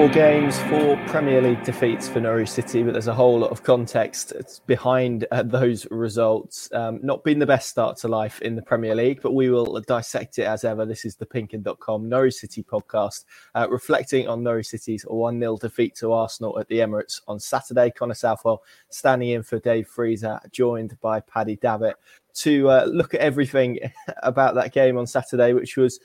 [0.00, 3.62] four games, four Premier League defeats for Norwich City, but there's a whole lot of
[3.62, 4.32] context
[4.66, 6.72] behind uh, those results.
[6.72, 9.78] Um, not been the best start to life in the Premier League, but we will
[9.82, 10.86] dissect it as ever.
[10.86, 15.96] This is the pinkun.com Norwich City podcast, uh, reflecting on Norwich City's 1 0 defeat
[15.96, 17.90] to Arsenal at the Emirates on Saturday.
[17.90, 21.96] Connor Southwell standing in for Dave Freezer, joined by Paddy Davitt
[22.36, 23.78] to uh, look at everything
[24.22, 26.00] about that game on Saturday, which was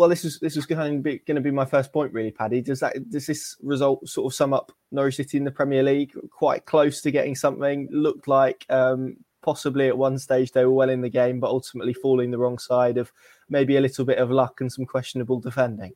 [0.00, 2.30] well, this is this was going to be going to be my first point, really,
[2.30, 2.62] Paddy.
[2.62, 6.14] Does that does this result sort of sum up Norwich City in the Premier League?
[6.30, 7.86] Quite close to getting something.
[7.90, 11.92] Looked like um, possibly at one stage they were well in the game, but ultimately
[11.92, 13.12] falling the wrong side of
[13.50, 15.92] maybe a little bit of luck and some questionable defending.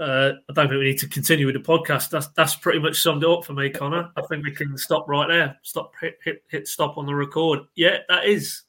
[0.00, 2.10] Uh, I don't think we need to continue with the podcast.
[2.10, 4.10] That's that's pretty much summed it up for me, Connor.
[4.16, 5.56] I think we can stop right there.
[5.62, 7.60] Stop, hit, hit, hit stop on the record.
[7.76, 8.62] Yeah, that is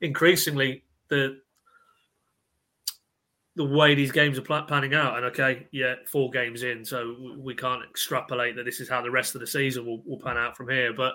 [0.00, 1.40] increasingly the
[3.56, 5.16] the way these games are panning out.
[5.16, 9.10] And okay, yeah, four games in, so we can't extrapolate that this is how the
[9.10, 10.92] rest of the season will, will pan out from here.
[10.92, 11.14] But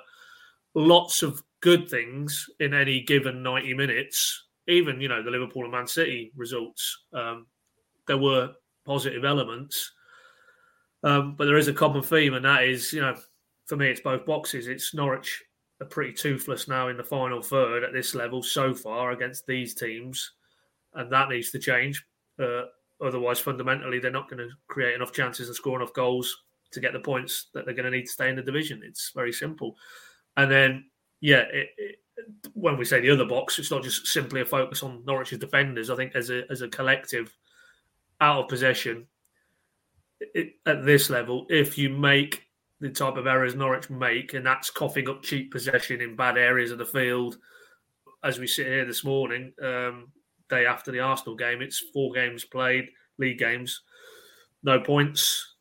[0.73, 5.71] lots of good things in any given 90 minutes, even, you know, the Liverpool and
[5.71, 7.03] Man City results.
[7.13, 7.45] Um,
[8.07, 8.51] there were
[8.85, 9.91] positive elements.
[11.03, 13.15] Um, but there is a common theme, and that is, you know,
[13.65, 14.67] for me, it's both boxes.
[14.67, 15.43] It's Norwich
[15.79, 19.73] are pretty toothless now in the final third at this level so far against these
[19.73, 20.33] teams,
[20.93, 22.05] and that needs to change.
[22.41, 22.65] Uh,
[23.05, 26.93] otherwise, fundamentally, they're not going to create enough chances and score enough goals to get
[26.93, 28.81] the points that they're going to need to stay in the division.
[28.83, 29.75] It's very simple.
[30.37, 30.85] And then,
[31.19, 31.95] yeah, it, it,
[32.53, 35.89] when we say the other box, it's not just simply a focus on Norwich's defenders.
[35.89, 37.35] I think as a as a collective,
[38.19, 39.07] out of possession
[40.19, 42.47] it, at this level, if you make
[42.79, 46.71] the type of errors Norwich make, and that's coughing up cheap possession in bad areas
[46.71, 47.37] of the field,
[48.23, 50.11] as we sit here this morning, um,
[50.51, 51.61] day after the Arsenal game.
[51.61, 53.81] It's four games played, league games,
[54.61, 55.55] no points,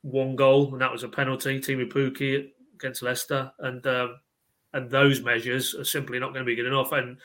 [0.00, 1.60] one goal, and that was a penalty.
[1.60, 4.16] Teemu Pukki against Leicester, and um,
[4.72, 6.90] and those measures are simply not going to be good enough.
[6.90, 7.18] And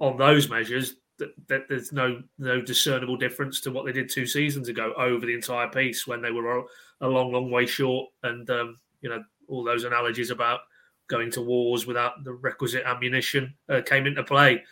[0.00, 4.26] on those measures, that, that there's no no discernible difference to what they did two
[4.26, 6.64] seasons ago over the entire piece when they were
[7.00, 8.08] a long, long way short.
[8.24, 10.60] And um, you know all those analogies about
[11.08, 14.62] going to wars without the requisite ammunition uh, came into play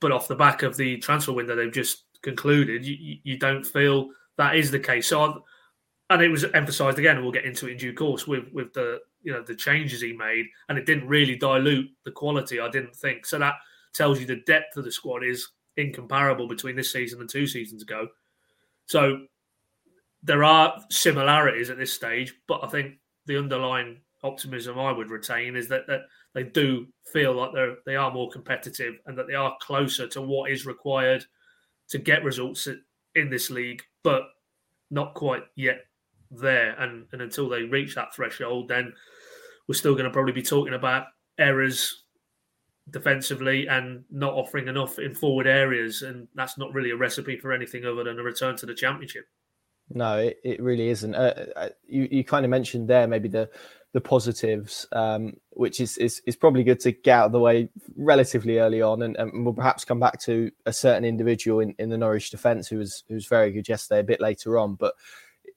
[0.00, 4.08] but off the back of the transfer window they've just concluded, you, you don't feel
[4.36, 5.08] that is the case.
[5.08, 5.44] So,
[6.10, 9.00] and it was emphasised again, we'll get into it in due course with with the
[9.22, 12.60] you know the changes he made, and it didn't really dilute the quality.
[12.60, 13.38] I didn't think so.
[13.38, 13.54] That
[13.94, 17.82] tells you the depth of the squad is incomparable between this season and two seasons
[17.82, 18.08] ago.
[18.86, 19.26] So
[20.22, 22.94] there are similarities at this stage, but I think
[23.26, 26.02] the underlying optimism I would retain is that, that
[26.38, 30.22] they do feel like they're they are more competitive and that they are closer to
[30.22, 31.24] what is required
[31.88, 32.68] to get results
[33.16, 34.22] in this league, but
[34.90, 35.80] not quite yet
[36.30, 36.78] there.
[36.78, 38.92] And and until they reach that threshold, then
[39.66, 41.06] we're still going to probably be talking about
[41.38, 42.04] errors
[42.90, 47.52] defensively and not offering enough in forward areas, and that's not really a recipe for
[47.52, 49.26] anything other than a return to the championship.
[49.92, 51.16] No, it, it really isn't.
[51.16, 53.50] Uh, uh you you kind of mentioned there maybe the
[53.92, 57.68] the positives, um, which is, is, is probably good to get out of the way
[57.96, 61.88] relatively early on, and, and we'll perhaps come back to a certain individual in, in
[61.88, 64.74] the Norwich defence who was who was very good yesterday a bit later on.
[64.74, 64.94] But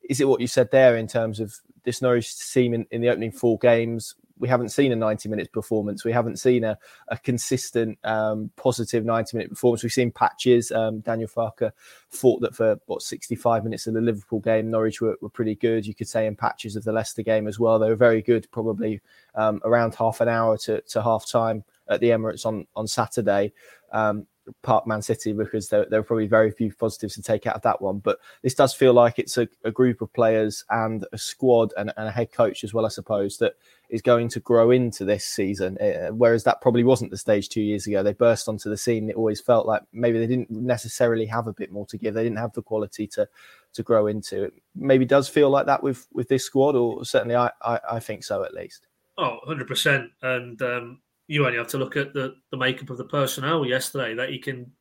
[0.09, 1.53] is it what you said there in terms of
[1.83, 5.49] this Norwich team in, in the opening four games we haven't seen a 90 minutes
[5.49, 6.03] performance.
[6.03, 6.77] We haven't seen a,
[7.09, 9.83] a consistent um, positive 90 minute performance.
[9.83, 10.71] We've seen patches.
[10.71, 11.71] Um, Daniel Farke
[12.09, 15.85] thought that for what 65 minutes of the Liverpool game, Norwich were, were, pretty good.
[15.85, 17.77] You could say in patches of the Leicester game as well.
[17.77, 18.99] They were very good, probably
[19.35, 23.53] um, around half an hour to, to half time at the Emirates on on Saturday.
[23.91, 24.25] Um,
[24.63, 27.61] Park Man City because there, there, are probably very few positives to take out of
[27.61, 27.99] that one.
[27.99, 31.93] But this does feel like it's a, a group of players and a squad and,
[31.97, 33.53] and, a head coach as well, I suppose, that
[33.89, 35.77] is going to grow into this season.
[35.79, 38.03] Uh, whereas that probably wasn't the stage two years ago.
[38.03, 39.09] They burst onto the scene.
[39.09, 42.13] It always felt like maybe they didn't necessarily have a bit more to give.
[42.13, 43.27] They didn't have the quality to
[43.73, 44.45] to grow into.
[44.45, 47.99] It maybe does feel like that with with this squad, or certainly I I, I
[47.99, 48.87] think so at least.
[49.17, 50.09] Oh, 100%.
[50.21, 54.13] And um, you only have to look at the, the makeup of the personnel yesterday
[54.15, 54.71] that you can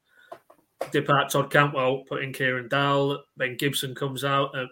[0.91, 4.57] dip out Todd Cantwell, put in Kieran Dowell, then Gibson comes out.
[4.57, 4.67] Uh,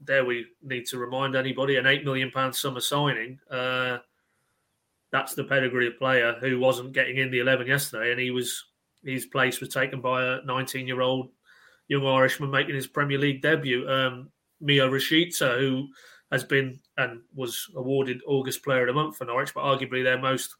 [0.00, 3.38] there we need to remind anybody an eight million pound summer signing.
[3.50, 3.98] Uh,
[5.10, 8.64] that's the pedigree of player who wasn't getting in the eleven yesterday, and he was
[9.04, 11.30] his place was taken by a 19 year old
[11.88, 14.30] young Irishman making his Premier League debut, um,
[14.62, 15.88] Milot Rashica, who
[16.30, 20.18] has been and was awarded August Player of the Month for Norwich, but arguably their
[20.18, 20.54] most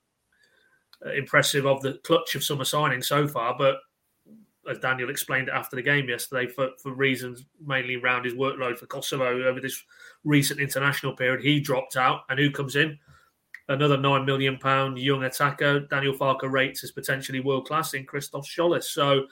[1.16, 3.56] impressive of the clutch of summer signing so far.
[3.56, 3.76] But
[4.68, 8.86] as Daniel explained after the game yesterday, for, for reasons mainly around his workload for
[8.86, 9.82] Kosovo over this
[10.24, 12.22] recent international period, he dropped out.
[12.28, 12.98] And who comes in?
[13.68, 15.80] Another nine million pound young attacker.
[15.80, 18.84] Daniel Farke rates as potentially world class in Christos Tzolis.
[18.84, 19.26] So,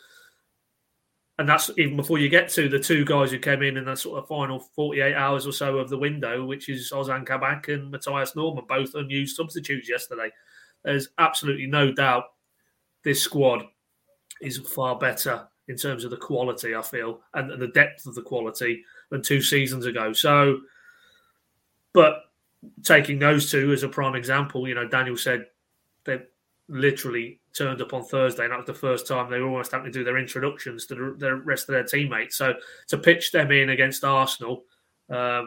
[1.39, 3.97] and that's even before you get to the two guys who came in in the
[3.97, 7.91] sort of final 48 hours or so of the window, which is Ozan Kabak and
[7.91, 10.31] Mathias Normann, both unused substitutes yesterday.
[10.87, 12.27] There's absolutely no doubt
[13.03, 13.67] this squad
[14.41, 18.15] is far better in terms of the quality, I feel, and, and the depth of
[18.15, 20.13] the quality than two seasons ago.
[20.13, 20.61] So,
[21.93, 22.21] but
[22.85, 25.47] taking those two as a prime example, you know, Daniel said
[26.05, 26.21] they
[26.69, 29.91] literally turned up on Thursday, and that was the first time they were almost having
[29.91, 32.37] to do their introductions to the, the rest of their teammates.
[32.37, 32.55] So
[32.89, 34.63] to pitch them in against Arsenal
[35.11, 35.47] uh,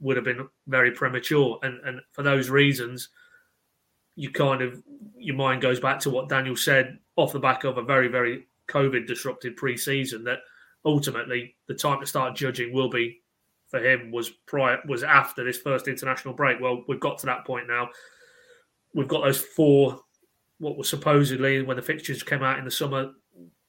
[0.00, 3.08] would have been very premature, and and for those reasons,
[4.16, 4.82] you kind of
[5.18, 8.46] your mind goes back to what Daniel said off the back of a very very
[8.68, 10.38] COVID disrupted pre-season that
[10.84, 13.20] ultimately the time to start judging will be
[13.68, 16.60] for him was prior was after this first international break.
[16.60, 17.88] Well, we've got to that point now.
[18.94, 20.00] We've got those four
[20.58, 23.12] what was supposedly when the fixtures came out in the summer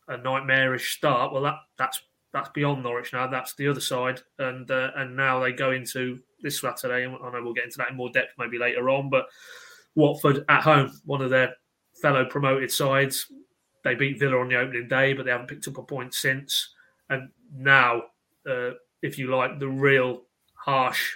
[0.07, 1.33] a nightmarish start.
[1.33, 2.01] Well, that that's
[2.33, 3.27] that's beyond Norwich now.
[3.27, 7.03] That's the other side, and uh, and now they go into this Saturday.
[7.03, 9.27] And I know we'll get into that in more depth maybe later on, but
[9.97, 11.55] Watford at home, one of their
[12.01, 13.31] fellow promoted sides.
[13.83, 16.73] They beat Villa on the opening day, but they haven't picked up a point since.
[17.09, 18.03] And now,
[18.47, 18.71] uh,
[19.01, 20.23] if you like, the real
[20.53, 21.13] harsh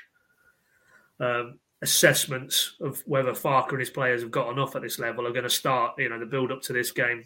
[1.19, 5.31] um, assessments of whether Farke and his players have got enough at this level are
[5.31, 5.93] going to start.
[5.99, 7.25] You know, the build up to this game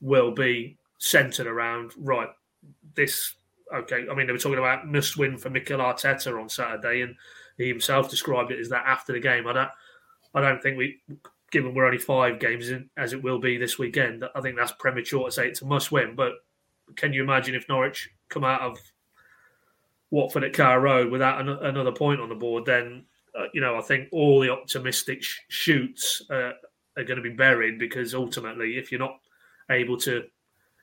[0.00, 2.30] will be centered around right.
[2.94, 3.34] This
[3.74, 4.06] okay.
[4.10, 7.14] I mean, they were talking about must win for Mikel Arteta on Saturday, and
[7.58, 9.46] he himself described it as that after the game.
[9.46, 9.70] I don't.
[10.34, 11.00] I don't think we,
[11.50, 14.72] given we're only five games in, as it will be this weekend, I think that's
[14.72, 16.14] premature to say it's a must win.
[16.16, 16.32] But
[16.96, 18.78] can you imagine if Norwich come out of
[20.10, 22.64] Watford at Carrow Road without an, another point on the board?
[22.66, 23.06] Then
[23.38, 26.52] uh, you know I think all the optimistic sh- shoots uh,
[26.96, 29.18] are going to be buried because ultimately, if you're not
[29.70, 30.24] able to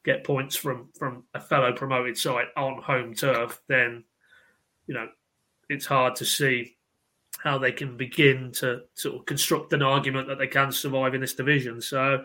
[0.03, 4.03] get points from from a fellow promoted side on home turf, then
[4.87, 5.07] you know
[5.69, 6.75] it's hard to see
[7.43, 11.21] how they can begin to sort of construct an argument that they can survive in
[11.21, 11.81] this division.
[11.81, 12.23] So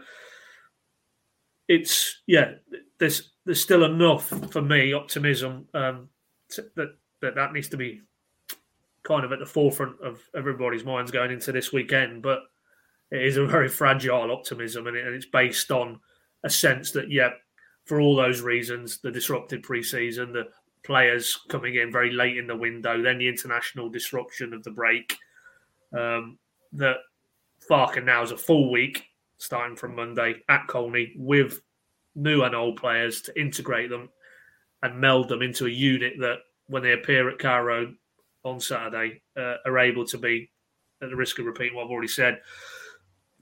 [1.69, 2.53] it's yeah,
[2.99, 6.09] there's there's still enough for me optimism um,
[6.57, 8.03] that that that needs to be
[9.03, 12.23] kind of at the forefront of everybody's minds going into this weekend.
[12.23, 12.41] But
[13.11, 16.01] it is a very fragile optimism, and, it, and it's based on
[16.45, 17.31] a sense that yeah,
[17.85, 20.49] for all those reasons, the disrupted preseason, the
[20.87, 25.17] players coming in very late in the window, then the international disruption of the break.
[25.93, 26.39] Um,
[26.73, 26.97] that
[27.69, 29.05] Farke now is a full week
[29.39, 31.61] starting from Monday at Colney with
[32.15, 34.09] new and old players to integrate them
[34.83, 36.39] and meld them into a unit that,
[36.69, 37.95] when they appear at Carrow
[38.45, 40.51] on Saturday, uh, are able to be,
[41.03, 42.41] at the risk of repeating what I've already said,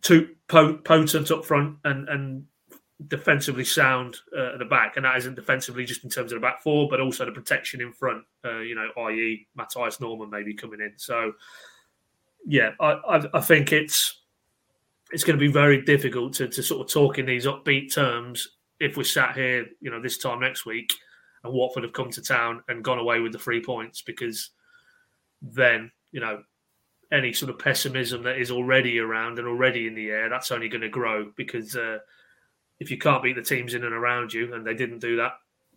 [0.03, 2.45] too potent up front and and
[3.09, 6.47] defensively sound uh, at the back, and that isn't defensively just in terms of the
[6.47, 8.25] back four, but also the protection in front.
[8.45, 10.93] Uh, you know, i.e., Mathias Normann maybe coming in.
[10.97, 11.33] So,
[12.47, 14.23] yeah, I, I, I think it's
[15.11, 18.49] it's going to be very difficult to, to sort of talk in these upbeat terms
[18.81, 20.93] if we sat here, you know, this time next week,
[21.43, 24.51] and Watford have come to town and gone away with the three points, because
[25.43, 26.43] then you know
[27.13, 30.69] any sort of pessimism that is already around and already in the air, that's only
[30.69, 31.75] going to grow because.
[31.75, 31.99] Uh,
[32.81, 35.33] if you can't beat the teams in and around you, and they didn't do that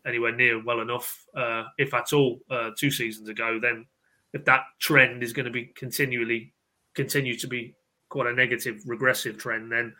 [0.05, 3.85] anywhere near well enough, uh, if at all, uh, two seasons ago, then
[4.33, 6.53] if that trend is going to be continually
[6.93, 7.75] continue to be
[8.09, 9.93] quite a negative, regressive trend, then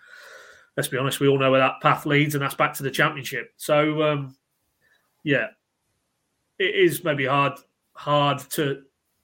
[0.75, 2.91] let's be honest, we all know where that path leads, and that's back to the
[2.91, 3.51] championship.
[3.57, 4.35] So, um,
[5.23, 5.47] yeah,
[6.59, 7.53] it is maybe hard
[7.93, 8.83] hard to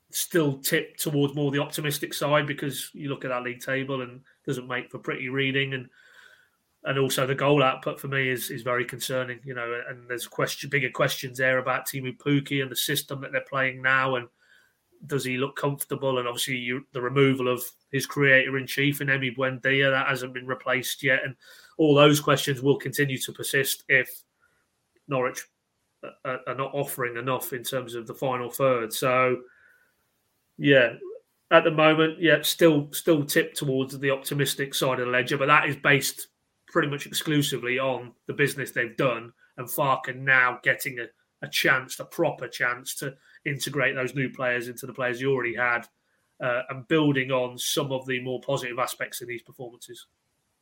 [0.09, 4.21] still tip towards more the optimistic side because you look at that league table and
[4.45, 5.89] doesn't make for pretty reading and
[6.85, 9.39] and also the goal output for me is is very concerning.
[9.43, 13.31] You know, and there's question bigger questions there about Teemu Pukki and the system that
[13.31, 14.27] they're playing now, and
[15.07, 16.19] does he look comfortable?
[16.19, 20.33] And obviously, you, the removal of his creator in chief and Emi Buendia that hasn't
[20.33, 21.35] been replaced yet, and
[21.77, 24.23] all those questions will continue to persist if
[25.07, 25.43] Norwich
[26.25, 28.93] are, are not offering enough in terms of the final third.
[28.93, 29.37] So,
[30.57, 30.93] yeah,
[31.51, 35.47] at the moment, yeah, still still tip towards the optimistic side of the ledger, but
[35.47, 36.27] that is based
[36.73, 41.05] pretty much exclusively on the business they've done, and Farke now getting a,
[41.45, 43.13] a chance, a proper chance to
[43.45, 45.87] integrate those new players into the players he already had,
[46.43, 50.07] uh, and building on some of the more positive aspects of these performances.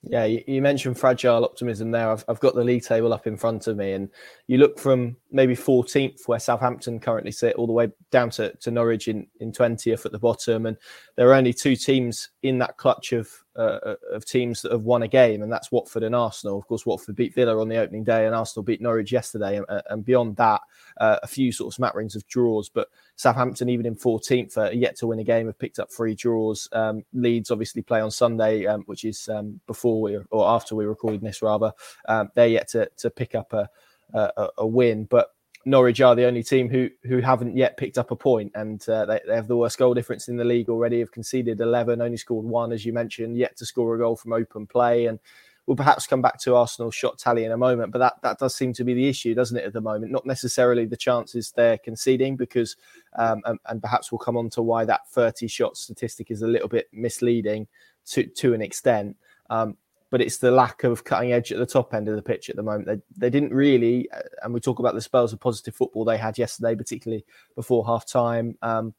[0.04, 2.10] Yeah, you, mentioned fragile optimism there.
[2.10, 4.10] I've, I've got the league table up in front of me, and
[4.48, 8.72] you look from maybe 14th, where Southampton currently sit, all the way down to, to
[8.72, 10.66] Norwich in, in 20th at the bottom.
[10.66, 10.76] And
[11.18, 15.04] there are only two teams in that clutch of uh, of teams that have won
[15.04, 16.58] a game, and that's Watford and Arsenal.
[16.58, 19.58] Of course, Watford beat Villa on the opening day, and Arsenal beat Norwich yesterday.
[19.58, 20.62] And, and beyond that,
[20.98, 22.70] uh, a few sort of smatterings of draws.
[22.70, 26.16] But Southampton, even in 14th, uh, yet to win a game, have picked up three
[26.16, 26.68] draws.
[26.72, 30.86] Um, Leeds obviously play on Sunday, um, which is um, before we or after we
[30.86, 31.72] recorded this rather.
[32.08, 33.70] Um, they're yet to to pick up a,
[34.14, 35.30] a, a win, but
[35.66, 39.06] Norwich are the only team who who haven't yet picked up a point, and uh,
[39.06, 41.00] they, they, have the worst goal difference in the league already.
[41.00, 44.34] Have conceded eleven, only scored one, as you mentioned, yet to score a goal from
[44.34, 45.20] open play, and
[45.66, 47.92] we'll perhaps come back to Arsenal's shot tally in a moment.
[47.92, 50.12] But that that does seem to be the issue, doesn't it, at the moment?
[50.12, 52.76] Not necessarily the chances they're conceding, because
[53.18, 56.48] um, and, and, perhaps we'll come on to why that thirty shot statistic is a
[56.48, 57.68] little bit misleading
[58.08, 59.16] to to an extent.
[59.50, 59.78] Um,
[60.12, 62.58] but it's the lack of cutting edge at the top end of the pitch at
[62.58, 62.86] the moment.
[62.86, 66.18] They, they didn't really, uh, and we talk about the spells of positive football they
[66.18, 67.26] had yesterday, particularly
[67.56, 68.58] before half time.
[68.62, 68.94] Um,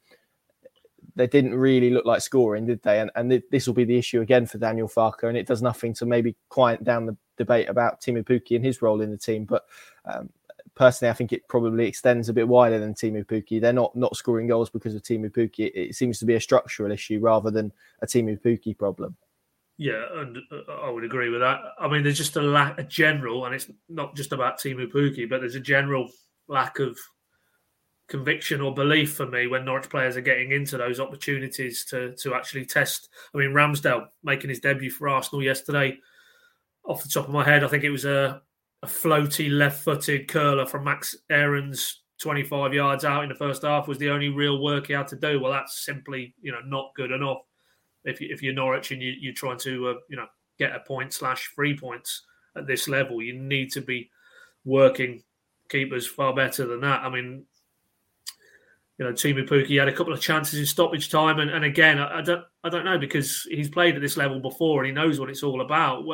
[1.14, 2.99] they didn't really look like scoring, did they?
[2.99, 5.92] And, and this will be the issue again for Daniel Farke, and it does nothing
[5.95, 9.45] to maybe quiet down the debate about Teemu Pukki and his role in the team.
[9.45, 9.66] But
[10.07, 10.31] um,
[10.75, 13.61] personally, I think it probably extends a bit wider than Teemu Pukki.
[13.61, 15.66] They're not not scoring goals because of Teemu Pukki.
[15.66, 19.14] It, it seems to be a structural issue rather than a Teemu Pukki problem.
[19.78, 21.60] Yeah, and uh, I would agree with that.
[21.78, 25.28] I mean, there's just a lack, a general, and it's not just about Teemu Pukki,
[25.28, 26.08] but there's a general
[26.48, 26.96] lack of
[28.08, 32.34] conviction or belief for me when Norwich players are getting into those opportunities to to
[32.34, 33.08] actually test.
[33.34, 35.98] I mean, Ramsdale making his debut for Arsenal yesterday.
[36.84, 38.42] Off the top of my head, I think it was a,
[38.82, 43.98] a floaty left-footed curler from Max Aarons 25 yards out in the first half was
[43.98, 45.40] the only real work he had to do.
[45.40, 47.38] Well, that's simply you know not good enough
[48.04, 50.26] if you, if you're Norwich and you, you're trying to uh, you know
[50.59, 52.23] get a point slash three points
[52.56, 54.11] at this level, you need to be
[54.64, 55.23] working
[55.68, 57.02] keepers far better than that.
[57.02, 57.44] I mean,
[58.99, 61.99] you know, Teemu Pukki had a couple of chances in stoppage time, and, and again,
[61.99, 64.92] I, I, don't I don't know because he's played at this level before and he
[64.92, 66.04] knows what it's all about.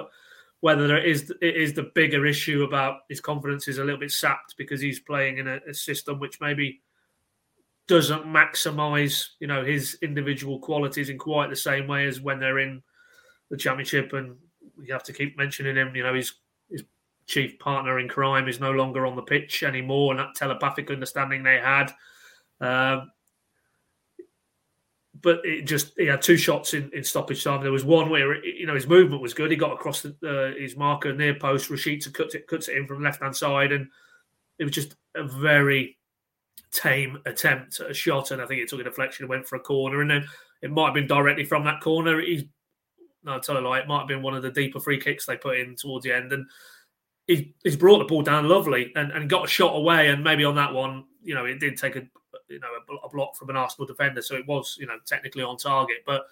[0.61, 4.11] Whether it is it is the bigger issue about his confidence is a little bit
[4.11, 6.80] sapped because he's playing in a, a system which maybe
[7.88, 12.61] doesn't maximize, you know, his individual qualities in quite the same way as when they're
[12.61, 12.83] in
[13.50, 14.12] the championship.
[14.12, 14.37] And
[14.80, 15.97] you have to keep mentioning him.
[15.97, 16.35] You know, his
[16.71, 16.85] his
[17.26, 21.42] chief partner in crime is no longer on the pitch anymore, and that telepathic understanding
[21.42, 21.92] they had.
[22.61, 23.11] Um,
[25.21, 27.62] but it just he had two shots in, in stoppage time.
[27.62, 29.50] There was one where you know his movement was good.
[29.50, 31.71] He got across the, uh, his marker near post.
[31.71, 33.88] Rashica cuts it cuts it in from left hand side, and
[34.59, 35.98] it was just a very
[36.72, 39.56] tame attempt at a shot, and I think it took a deflection and went for
[39.56, 40.26] a corner, and then
[40.62, 42.20] it might have been directly from that corner.
[42.20, 42.44] He's
[43.25, 45.26] no, I tell you lie, it might have been one of the deeper free kicks
[45.26, 46.46] they put in towards the end, and
[47.26, 50.44] he, he's brought the ball down lovely and, and got a shot away, and maybe
[50.44, 52.02] on that one, you know, it did take a
[52.48, 52.68] you know
[53.04, 56.22] a, block from an Arsenal defender, so it was you know technically on target, but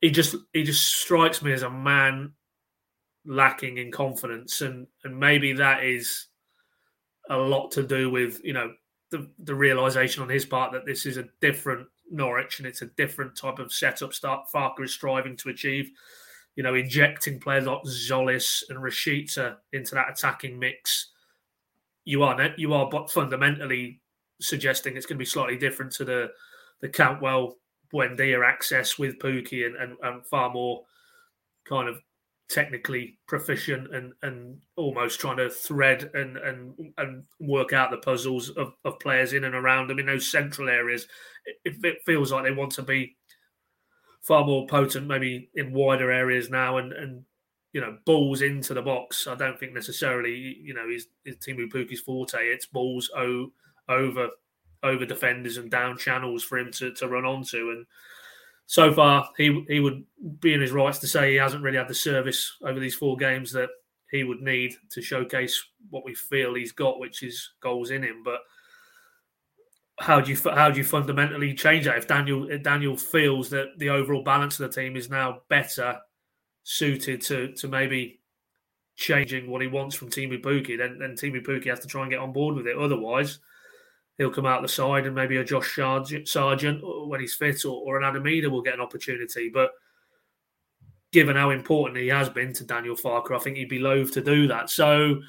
[0.00, 2.32] he just he just strikes me as a man
[3.26, 6.26] lacking in confidence, and and maybe that is
[7.30, 8.72] a lot to do with you know
[9.10, 12.86] the, the realization on his part that this is a different Norwich and it's a
[12.86, 15.90] different type of setup start Farke is striving to achieve.
[16.56, 21.12] You know, injecting players like Tzolis and Rashica into that attacking mix.
[22.04, 24.00] You are you are but fundamentally
[24.40, 26.30] suggesting it's going to be slightly different to the
[26.80, 27.56] the Cantwell
[27.92, 30.84] Buendia access with Pukki and, and, and far more
[31.64, 32.00] kind of
[32.48, 38.48] technically proficient and and almost trying to thread and and and work out the puzzles
[38.50, 41.06] of, of players in and around them in those central areas.
[41.64, 43.16] It, it feels like they want to be
[44.22, 47.24] far more potent, maybe in wider areas now, and and
[47.72, 49.26] you know balls into the box.
[49.26, 52.38] I don't think necessarily you know is is Teemu Pukki's forte.
[52.38, 53.52] It's balls o-
[53.88, 54.28] over
[54.82, 57.86] over defenders and down channels for him to to run onto and
[58.68, 60.04] so far he he would
[60.40, 63.16] be in his rights to say he hasn't really had the service over these four
[63.16, 63.70] games that
[64.10, 68.22] he would need to showcase what we feel he's got, which is goals in him.
[68.22, 68.40] But
[69.98, 73.78] how do you how do you fundamentally change that if Daniel if Daniel feels that
[73.78, 75.98] the overall balance of the team is now better
[76.62, 78.20] suited to to maybe
[78.96, 82.10] changing what he wants from Teemu Pukki, then then Teemu Pukki has to try and
[82.10, 82.76] get on board with it.
[82.76, 83.38] Otherwise,
[84.18, 87.96] he'll come out the side and maybe a Josh Sargent when he's fit or, or
[87.96, 89.48] an Adam Idah will get an opportunity.
[89.48, 89.70] But
[91.12, 94.20] given how important he has been to Daniel Farke, I think he'd be loath to
[94.20, 94.70] do that.
[94.70, 95.20] So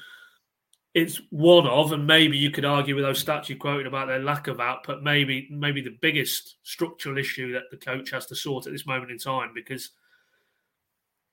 [0.92, 4.18] it's one of, and maybe you could argue with those stats you quoted about their
[4.18, 8.66] lack of output, maybe maybe the biggest structural issue that the coach has to sort
[8.66, 9.90] at this moment in time because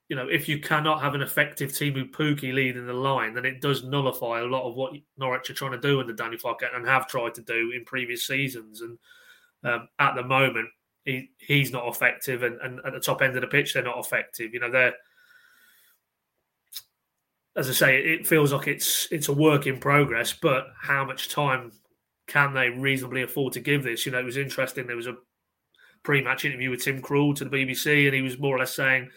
[0.08, 3.60] you know, if you cannot have an effective Teemu Pukki leading the line, then it
[3.60, 6.86] does nullify a lot of what Norwich are trying to do under Daniel Farke and
[6.86, 8.80] have tried to do in previous seasons.
[8.80, 8.98] And
[9.64, 10.70] um, at the moment,
[11.04, 13.98] he, he's not effective, and, and at the top end of the pitch, they're not
[13.98, 14.54] effective.
[14.54, 14.94] You know, they're
[17.58, 20.32] as I say, it feels like it's it's a work in progress.
[20.32, 21.72] But how much time
[22.28, 24.06] can they reasonably afford to give this?
[24.06, 24.86] You know, it was interesting.
[24.86, 25.16] There was a
[26.04, 29.10] pre-match interview with Tim Krul to the BBC, and he was more or less saying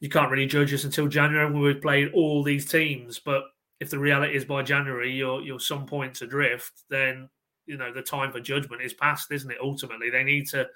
[0.00, 3.18] you can't really judge us until January when we've played all these teams.
[3.18, 3.44] But
[3.80, 7.28] if the reality is by January you're you're some points adrift, then
[7.66, 9.58] you know the time for judgment is past, isn't it?
[9.62, 10.66] Ultimately, they need to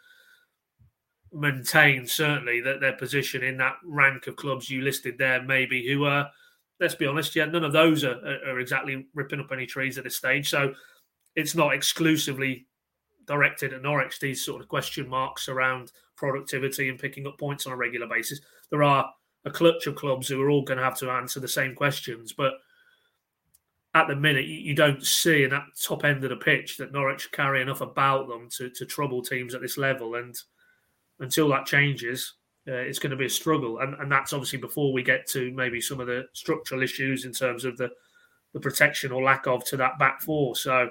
[1.32, 6.04] maintain certainly that their position in that rank of clubs you listed there, maybe who
[6.04, 6.30] are.
[6.78, 10.04] Let's be honest, yeah, none of those are, are exactly ripping up any trees at
[10.04, 10.50] this stage.
[10.50, 10.74] So
[11.36, 12.66] it's not exclusively
[13.26, 14.20] directed at Norwich.
[14.20, 18.40] These sort of question marks around productivity and picking up points on a regular basis.
[18.70, 19.10] There are
[19.44, 22.32] a clutch of clubs who are all going to have to answer the same questions,
[22.32, 22.54] but
[23.94, 27.30] at the minute, you don't see in that top end of the pitch that Norwich
[27.32, 30.14] carry enough about them to, to trouble teams at this level.
[30.14, 30.34] And
[31.20, 32.34] until that changes,
[32.66, 33.80] uh, it's going to be a struggle.
[33.80, 37.32] And, and that's obviously before we get to maybe some of the structural issues in
[37.32, 37.90] terms of the,
[38.54, 40.56] the protection or lack of to that back four.
[40.56, 40.88] So,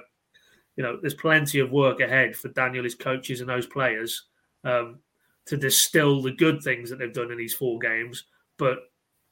[0.76, 4.24] you know, there's plenty of work ahead for Daniel, his coaches, and those players
[4.64, 4.98] um,
[5.46, 8.24] to distill the good things that they've done in these four games,
[8.58, 8.78] but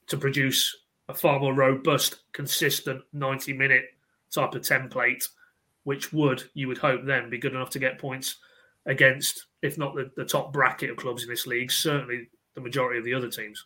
[0.09, 0.77] to produce
[1.09, 3.85] a far more robust, consistent 90 minute
[4.31, 5.27] type of template,
[5.85, 8.37] which would, you would hope, then be good enough to get points
[8.87, 12.99] against, if not the, the top bracket of clubs in this league, certainly the majority
[12.99, 13.65] of the other teams.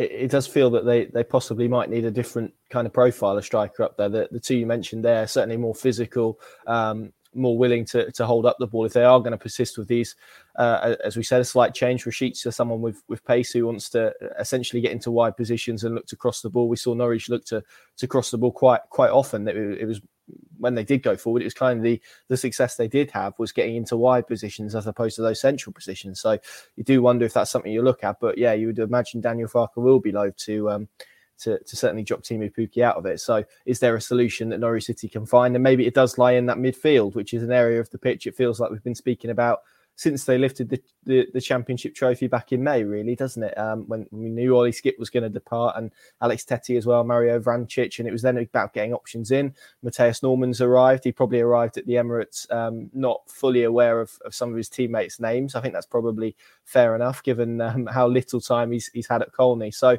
[0.00, 3.36] It, it, does feel that they, they possibly might need a different kind of profile
[3.36, 4.08] of striker up there.
[4.08, 8.46] The, the two you mentioned there, certainly more physical, um, more willing to, to hold
[8.46, 10.16] up the ball if they are going to persist with these.
[10.56, 13.66] Uh, as we said, a slight change for Sheets to someone with, with pace who
[13.66, 16.68] wants to essentially get into wide positions and look to cross the ball.
[16.68, 17.62] We saw Norwich look to
[17.98, 19.46] to cross the ball quite quite often.
[19.46, 20.00] It, it was
[20.58, 23.38] when they did go forward, it was kind of the the success they did have
[23.38, 26.20] was getting into wide positions as opposed to those central positions.
[26.20, 26.38] So
[26.76, 28.20] you do wonder if that's something you look at.
[28.20, 30.88] But yeah, you would imagine Daniel Farke will be loath to um,
[31.40, 33.20] to, to certainly drop Teemu Pukki out of it.
[33.20, 35.54] So, is there a solution that Norwich City can find?
[35.56, 38.26] And maybe it does lie in that midfield, which is an area of the pitch
[38.26, 39.60] it feels like we've been speaking about
[40.00, 43.58] since they lifted the, the, the championship trophy back in May, really, doesn't it?
[43.58, 45.90] Um, when we knew Ollie Skipp was going to depart and
[46.22, 49.54] Alex Tettey as well, Mario Vrancic, and it was then about getting options in.
[49.82, 51.04] Mathias Normann's arrived.
[51.04, 54.70] He probably arrived at the Emirates um, not fully aware of, of some of his
[54.70, 55.54] teammates' names.
[55.54, 56.34] I think that's probably
[56.64, 59.70] fair enough given um, how little time he's, he's had at Colney.
[59.70, 59.98] So,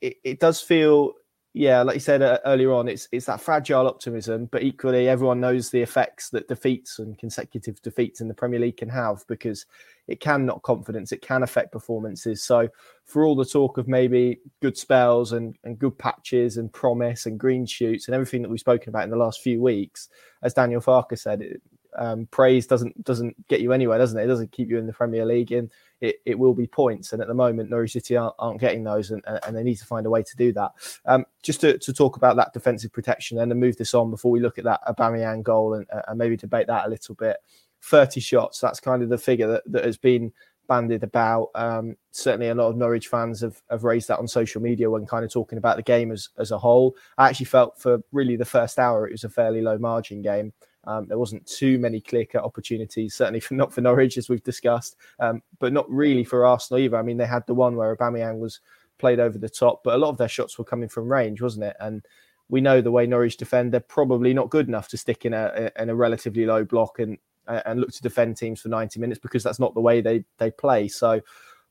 [0.00, 1.12] it, it does feel
[1.54, 5.40] yeah, like you said uh, earlier on, it's it's that fragile optimism, but equally everyone
[5.40, 9.66] knows the effects that defeats and consecutive defeats in the Premier League can have because
[10.08, 12.42] it can knock confidence, it can affect performances.
[12.42, 12.68] So
[13.04, 17.38] for all the talk of maybe good spells and, and good patches and promise and
[17.38, 20.08] green shoots and everything that we've spoken about in the last few weeks,
[20.42, 21.62] as Daniel Farke said, it,
[21.96, 24.24] um, praise doesn't doesn't get you anywhere, doesn't it?
[24.24, 27.12] It doesn't keep you in the Premier League, and it, it will be points.
[27.12, 29.86] And at the moment, Norwich City aren't, aren't getting those, and, and they need to
[29.86, 30.72] find a way to do that.
[31.06, 34.30] Um, just to, to talk about that defensive protection, and then move this on before
[34.30, 37.36] we look at that Aubameyang goal and, and maybe debate that a little bit.
[37.82, 38.60] Thirty shots.
[38.60, 40.32] That's kind of the figure that, that has been
[40.68, 41.50] bandied about.
[41.54, 45.04] Um, certainly, a lot of Norwich fans have, have raised that on social media when
[45.04, 46.96] kind of talking about the game as, as a whole.
[47.18, 50.52] I actually felt for really the first hour it was a fairly low margin game.
[50.84, 54.42] Um, there wasn't too many clear cut opportunities, certainly for not for Norwich as we've
[54.42, 56.96] discussed, um, but not really for Arsenal either.
[56.96, 58.60] I mean, they had the one where Aubameyang was
[58.98, 61.64] played over the top, but a lot of their shots were coming from range, wasn't
[61.64, 61.76] it?
[61.80, 62.04] And
[62.48, 65.70] we know the way Norwich defend; they're probably not good enough to stick in a
[65.78, 69.42] in a relatively low block and and look to defend teams for 90 minutes because
[69.42, 70.88] that's not the way they they play.
[70.88, 71.20] So,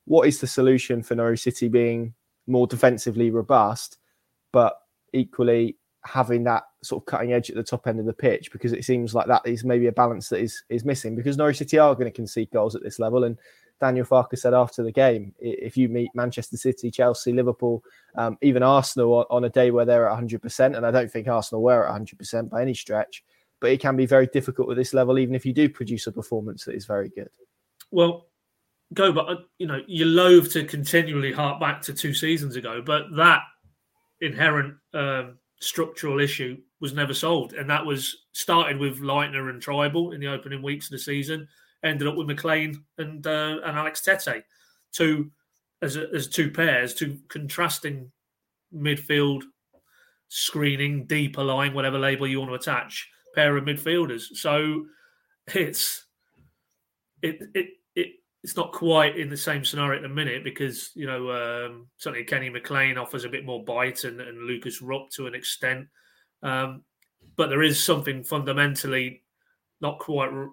[0.06, 2.14] what is the solution for Norwich City being
[2.46, 3.98] more defensively robust,
[4.52, 4.78] but
[5.12, 8.72] equally having that sort of cutting edge at the top end of the pitch because
[8.72, 11.78] it seems like that is maybe a balance that is is missing because Norwich City
[11.78, 13.38] are going to concede goals at this level and
[13.80, 17.84] Daniel Farke said after the game if you meet Manchester City, Chelsea, Liverpool,
[18.16, 21.62] um, even Arsenal on a day where they're at 100% and I don't think Arsenal
[21.62, 23.22] were at 100% by any stretch
[23.60, 26.12] but it can be very difficult at this level even if you do produce a
[26.12, 27.30] performance that is very good.
[27.92, 28.26] Well,
[28.92, 32.82] go but uh, you know you loathe to continually hark back to two seasons ago
[32.84, 33.40] but that
[34.20, 37.54] inherent um, structural issue was never solved.
[37.54, 41.48] And that was started with Leitner and Trybull in the opening weeks of the season,
[41.84, 44.42] ended up with McLean and uh, and Alex Tettey,
[44.92, 45.30] two
[45.80, 48.10] as a, as two pairs, two contrasting
[48.74, 49.42] midfield
[50.28, 54.34] screening, deeper line, whatever label you want to attach, pair of midfielders.
[54.34, 54.86] So
[55.54, 56.06] it's
[57.22, 57.68] it it it
[58.42, 62.24] it's not quite in the same scenario at the minute because you know um, certainly
[62.24, 65.86] Kenny McLean offers a bit more bite and, and Lucas Rupp to an extent,
[66.42, 66.82] um,
[67.36, 69.22] but there is something fundamentally
[69.80, 70.50] not quite r-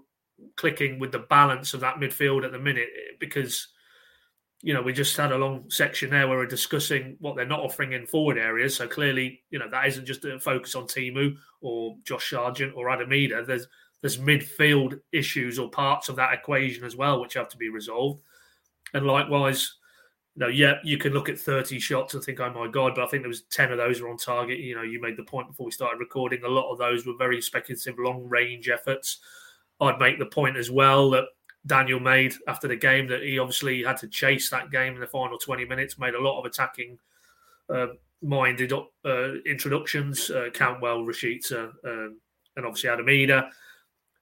[0.56, 3.68] clicking with the balance of that midfield at the minute because
[4.62, 7.62] you know we just had a long section there where we're discussing what they're not
[7.62, 8.76] offering in forward areas.
[8.76, 12.92] So clearly, you know that isn't just a focus on Teemu or Josh Sargent or
[12.92, 13.48] Adam Idah.
[13.48, 13.68] There's
[14.02, 18.22] there's midfield issues or parts of that equation as well, which have to be resolved.
[18.94, 19.76] And likewise,
[20.36, 23.04] you know, yeah, you can look at 30 shots and think, oh my God, but
[23.04, 24.60] I think there was 10 of those were on target.
[24.60, 26.44] You know, you made the point before we started recording.
[26.44, 29.20] A lot of those were very speculative, long range efforts.
[29.82, 31.26] I'd make the point as well that
[31.66, 35.08] Daniel made after the game that he obviously had to chase that game in the
[35.08, 36.98] final 20 minutes, made a lot of attacking
[37.70, 37.88] uh,
[38.22, 42.20] minded uh, introductions, uh, Cantwell, Rashica, um,
[42.56, 43.50] and obviously Adam Idah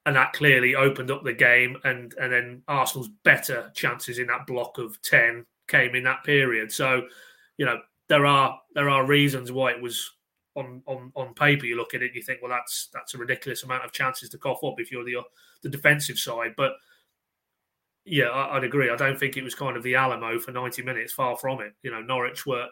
[0.08, 1.76] and that clearly opened up the game.
[1.84, 6.72] And and then Arsenal's better chances in that block of ten came in that period.
[6.72, 7.02] So,
[7.58, 10.10] you know, there are there are reasons why it was
[10.54, 11.66] on on on paper.
[11.66, 14.38] You look at it, you think, well, that's that's a ridiculous amount of chances to
[14.38, 15.18] cough up if you're the
[15.62, 16.72] the defensive side, but.
[18.10, 18.88] Yeah, I'd agree.
[18.88, 21.12] I don't think it was kind of the Alamo for 90 minutes.
[21.12, 21.74] Far from it.
[21.82, 22.68] You know, Norwich were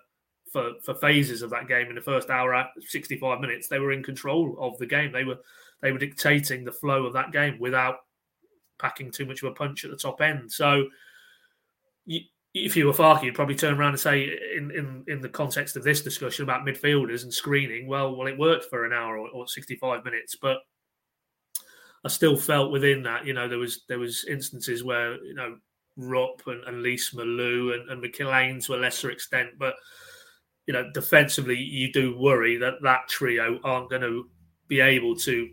[0.51, 3.93] for for phases of that game in the first hour, at 65 minutes, they were
[3.93, 5.13] in control of the game.
[5.13, 5.37] They were
[5.83, 7.97] they were dictating the flow of that game without
[8.79, 10.51] packing too much of a punch at the top end.
[10.51, 10.87] So,
[12.55, 15.77] if you were Farke, you'd probably turn around and say, in, in in the context
[15.77, 19.29] of this discussion about midfielders and screening, well, well, it worked for an hour or,
[19.29, 20.59] or 65 minutes, but
[22.05, 25.57] I still felt within that, you know, there was there was instances where you know
[25.97, 29.75] Rupp and, and Lees-Melou and, and McLean to a lesser extent, but
[30.67, 34.29] you know, defensively, you do worry that that trio aren't going to
[34.69, 35.49] be able to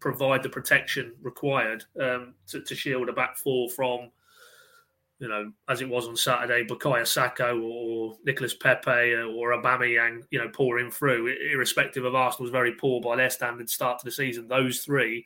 [0.00, 4.10] provide the protection required um, to, to, shield a back four from,
[5.18, 10.38] you know, as it was on Saturday, Bukayo Saka or Nicolas Pepe or Aubameyang, you
[10.38, 14.48] know, pouring through, irrespective of Arsenal's very poor by their standards start to the season.
[14.48, 15.24] Those three,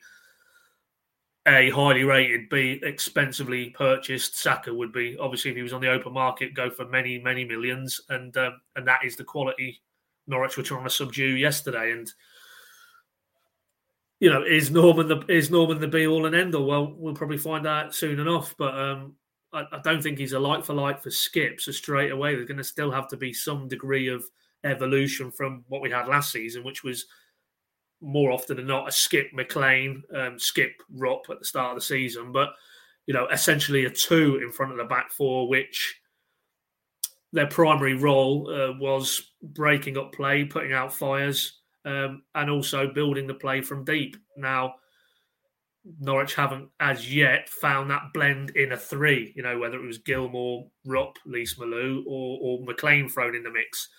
[1.47, 4.39] A, highly rated, B, expensively purchased.
[4.39, 7.43] Saka would be, obviously, if he was on the open market, go for many, many
[7.43, 7.99] millions.
[8.07, 9.81] And, um, and that is the quality
[10.27, 11.91] Norwich were trying to subdue yesterday.
[11.91, 12.09] And,
[14.21, 16.67] you know, is Normann the is Normann the be all and end all?
[16.67, 18.53] Well, we'll probably find out soon enough.
[18.55, 19.15] But um,
[19.51, 21.59] I, I, don't think he's a like for like for Skipp.
[21.59, 24.23] So straight away, there's going to still have to be some degree of
[24.63, 27.07] evolution from what we had last season, which was
[27.99, 31.85] more often than not a Skipp McLean, um, Skipp Rupp at the start of the
[31.85, 32.31] season.
[32.31, 32.49] But
[33.07, 35.99] you know, essentially a two in front of the back four, which
[37.33, 43.27] their primary role uh, was breaking up play, putting out fires um, and also building
[43.27, 44.15] the play from deep.
[44.37, 44.75] Now,
[45.99, 49.97] Norwich haven't as yet found that blend in a three, you know, whether it was
[49.97, 53.89] Gilmour, Rupp, Lees-Melou, or, or McLean thrown in the mix.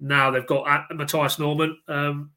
[0.00, 2.30] Now they've got uh, Mathias Normann, um,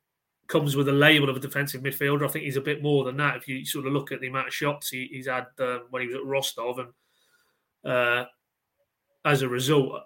[0.48, 2.26] comes with a label of a defensive midfielder.
[2.26, 4.28] I think he's a bit more than that if you sort of look at the
[4.28, 6.80] amount of shots he, he's had uh, when he was at Rostov.
[6.80, 8.26] And uh,
[9.24, 10.04] as a result,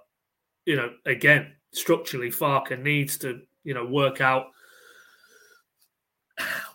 [0.66, 4.46] you know, again, structurally, Farke needs to, you know, work out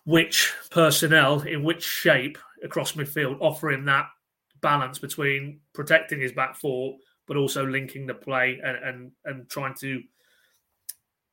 [0.04, 4.06] which personnel in which shape across midfield, offering that
[4.60, 9.74] balance between protecting his back four but also linking the play and and, and trying
[9.74, 10.02] to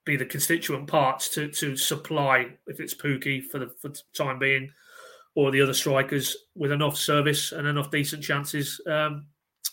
[0.05, 4.69] be the constituent parts to to supply if it's Pukki for the for time being
[5.35, 9.27] or the other strikers with enough service and enough decent chances um,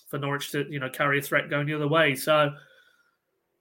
[0.08, 2.14] for Norwich to you know carry a threat going the other way.
[2.14, 2.52] So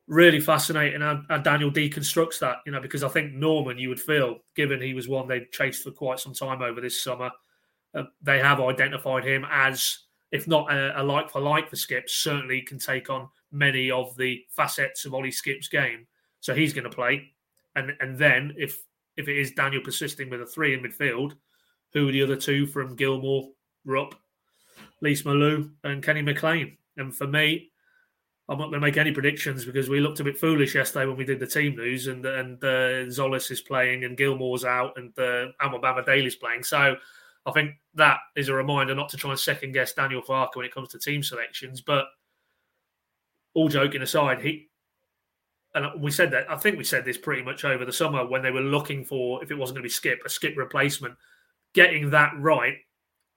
[0.08, 4.40] really fascinating how, Daniel deconstructs that, you know, because I think Normann, you would feel,
[4.56, 7.30] given he was one they'd chased for quite some time over this summer,
[7.94, 10.00] uh, they have identified him as,
[10.32, 14.16] if not a, a like for like for Skipp's, certainly can take on many of
[14.18, 16.08] the facets of Ollie Skipp's game.
[16.40, 17.32] So he's going to play.
[17.76, 18.82] And and then if
[19.18, 21.34] if it is Daniel persisting with a three in midfield,
[21.94, 23.50] who are the other two from Gilmour,
[23.86, 24.16] Rupp,
[25.02, 26.78] Lees-Melou, and Kenny McLean?
[26.98, 27.72] And for me,
[28.50, 31.18] I'm not going to make any predictions because we looked a bit foolish yesterday when
[31.18, 35.12] we did the team news, and and uh, Tzolis is playing and Gilmour's out and
[35.20, 36.64] uh, Omobamidele's playing.
[36.64, 36.96] So
[37.46, 40.66] I think that is a reminder not to try and second guess Daniel Farke when
[40.66, 41.82] it comes to team selections.
[41.82, 42.06] But
[43.54, 44.70] all joking aside, he
[45.76, 48.42] and we said that I think we said this pretty much over the summer when
[48.42, 51.16] they were looking for if it wasn't going to be Skipp a Skipp replacement.
[51.74, 52.78] Getting that right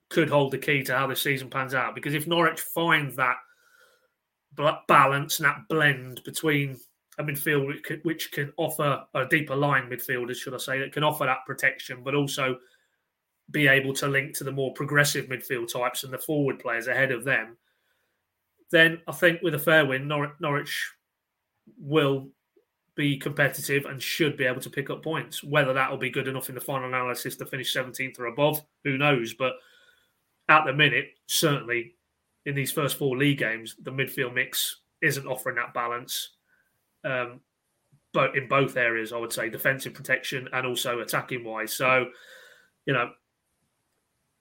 [0.08, 3.36] could hold the key to how the season pans out because if Norwich find that
[4.88, 6.78] balance and that blend between
[7.18, 11.24] a midfield which can, offer a deeper line midfielders, should I say, that can offer
[11.24, 12.58] that protection, but also
[13.50, 17.10] be able to link to the more progressive midfield types and the forward players ahead
[17.10, 17.56] of them,
[18.70, 20.92] then I think with a fair win, Norwich, Norwich
[21.78, 22.28] will
[22.94, 25.42] be competitive and should be able to pick up points.
[25.42, 28.62] Whether that will be good enough in the final analysis to finish 17th or above,
[28.84, 29.34] who knows?
[29.34, 29.54] But
[30.48, 31.94] at the minute, certainly
[32.46, 36.30] in these first four league games, the midfield mix isn't offering that balance.
[37.04, 37.40] Um,
[38.12, 41.72] but in both areas, I would say defensive protection and also attacking wise.
[41.72, 42.06] So,
[42.86, 43.10] you know,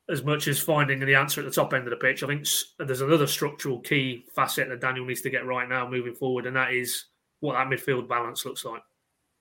[0.10, 2.48] as much as finding the answer at the top end of the pitch, I think
[2.80, 6.56] there's another structural key facet that Daniel needs to get right now moving forward, and
[6.56, 7.06] that is
[7.42, 8.82] what that midfield balance looks like.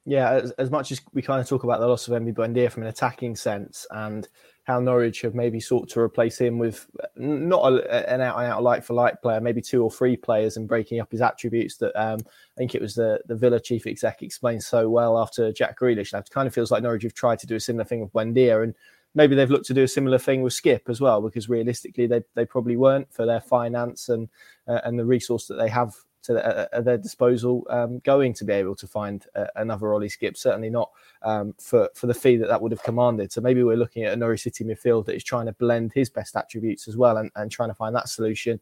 [0.05, 2.71] Yeah, as, as much as we kind of talk about the loss of Emi Buendia
[2.71, 4.29] from an attacking sense and
[4.69, 8.63] how Norwich have maybe sought to replace him with not a, an out and out
[8.63, 11.99] like for like player, maybe two or three players and breaking up his attributes that
[11.99, 15.81] um, I think it was the, the Villa chief exec explained so well after Jack
[15.81, 16.13] Grealish.
[16.13, 18.13] Now, it kind of feels like Norwich have tried to do a similar thing with
[18.13, 18.75] Buendia and
[19.15, 22.23] maybe they've looked to do a similar thing with Skipp as well, because realistically they,
[22.35, 24.29] they probably weren't for their finance and
[24.69, 28.45] uh, and the resource that they have to uh, at their disposal um, going to
[28.45, 30.37] be able to find uh, another Ollie Skipp.
[30.37, 30.91] Certainly not
[31.23, 33.33] um, for for the fee that that would have commanded.
[33.33, 36.11] So maybe we're looking at a Norwich City midfield that is trying to blend his
[36.11, 38.61] best attributes as well and, and trying to find that solution.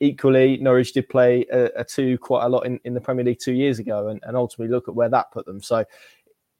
[0.00, 3.40] Equally, Norwich did play a, a two quite a lot in, in the Premier League
[3.40, 5.60] two years ago, and, and ultimately look at where that put them.
[5.60, 5.84] So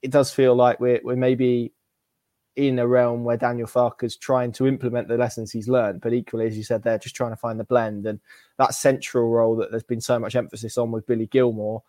[0.02, 1.72] it does feel like we're we're maybe
[2.58, 6.44] in a realm where Daniel Farke's trying to implement the lessons he's learned, but equally,
[6.44, 8.18] as you said, they're just trying to find the blend and
[8.58, 11.82] that central role that there's been so much emphasis on with Billy Gilmour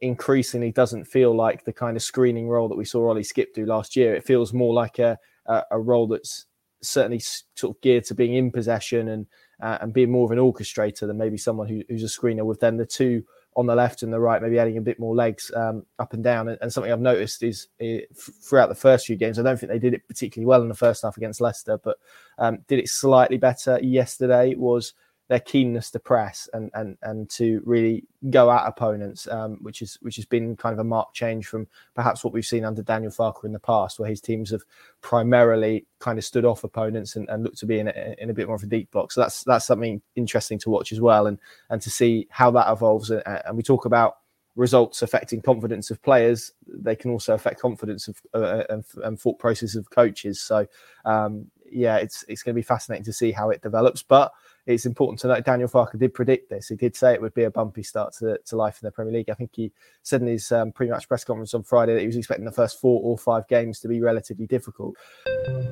[0.00, 3.66] increasingly doesn't feel like the kind of screening role that we saw Ollie Skipp do
[3.66, 4.14] last year.
[4.14, 6.46] It feels more like a a, a role that's
[6.82, 7.20] certainly
[7.56, 9.26] sort of geared to being in possession and
[9.60, 12.44] uh, and being more of an orchestrator than maybe someone who, who's a screener.
[12.44, 13.24] With then the two
[13.56, 16.24] on the left and the right, maybe adding a bit more legs um, up and
[16.24, 16.48] down.
[16.48, 17.68] And, and, something I've noticed is
[18.14, 20.74] throughout the first few games, I don't think they did it particularly well in the
[20.74, 21.98] first half against Leicester, but
[22.38, 24.54] um, did it slightly better yesterday.
[24.54, 24.94] Was
[25.32, 29.96] their keenness to press and and and to really go at opponents, um, which is
[30.02, 33.10] which has been kind of a marked change from perhaps what we've seen under Daniel
[33.10, 34.60] Farke in the past, where his teams have
[35.00, 38.34] primarily kind of stood off opponents and, and looked to be in a, in a
[38.34, 39.10] bit more of a deep block.
[39.10, 41.38] So that's that's something interesting to watch as well, and
[41.70, 43.10] and to see how that evolves.
[43.10, 44.18] And we talk about
[44.54, 49.38] results affecting confidence of players, they can also affect confidence of uh, and, and, thought
[49.38, 50.42] process of coaches.
[50.42, 50.66] So,
[51.06, 54.02] um, yeah, it's it's going to be fascinating to see how it develops.
[54.02, 54.30] But
[54.66, 56.68] it's important to note Daniel Farke did predict this.
[56.68, 59.12] He did say it would be a bumpy start to, to life in the Premier
[59.12, 59.30] League.
[59.30, 59.72] I think he
[60.02, 62.80] said in his um, pre-match press conference on Friday that he was expecting the first
[62.80, 64.96] four or five games to be relatively difficult.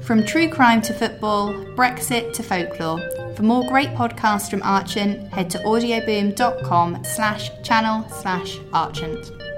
[0.02, 3.00] From true crime to football, Brexit to folklore.
[3.36, 9.49] For more great podcasts from Archant, head to audioboom.com slash channel slash Archant.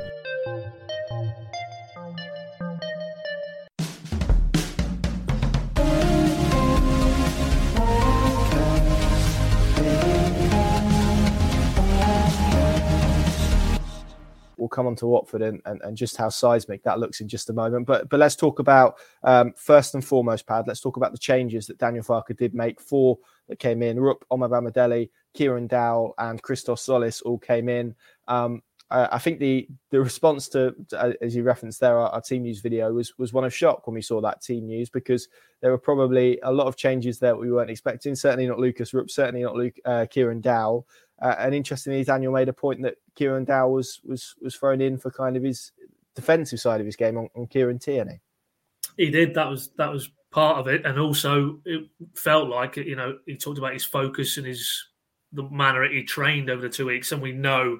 [14.72, 17.52] Come on to Watford and, and, and, just how seismic that looks in just a
[17.52, 17.86] moment.
[17.86, 20.66] But but let's talk about um, first and foremost, Pad.
[20.66, 22.80] Let's talk about the changes that Daniel Farke did make.
[22.80, 27.94] Four that came in: Rupp, Omobamidele, Kieran Dowell, and Christos Tzolis all came in.
[28.26, 32.42] Um, I think the the response to, to, as you referenced there, our, our, team
[32.42, 35.28] news video was was one of shock when we saw that team news because
[35.62, 38.14] there were probably a lot of changes there we weren't expecting.
[38.14, 40.86] Certainly not Lucas Rupp, certainly not Luke uh, Kieran Dowell.
[41.22, 44.98] Uh, and interestingly, Daniel made a point that Kieran Dow was was was thrown in
[44.98, 45.70] for kind of his
[46.16, 48.20] defensive side of his game on, on Kieran Tierney.
[48.96, 49.34] He did.
[49.34, 53.36] That was that was part of it, and also it felt like you know he
[53.36, 54.88] talked about his focus and his
[55.32, 57.78] the manner that he trained over the two weeks, and we know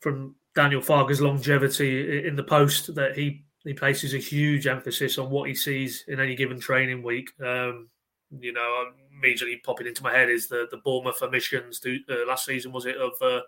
[0.00, 5.30] from Daniel Farke's longevity in the post that he he places a huge emphasis on
[5.30, 7.30] what he sees in any given training week.
[7.40, 7.88] Um,
[8.30, 12.72] you know, immediately popping into my head is the the Bournemouth omissions uh, last season
[12.72, 13.40] was it of uh,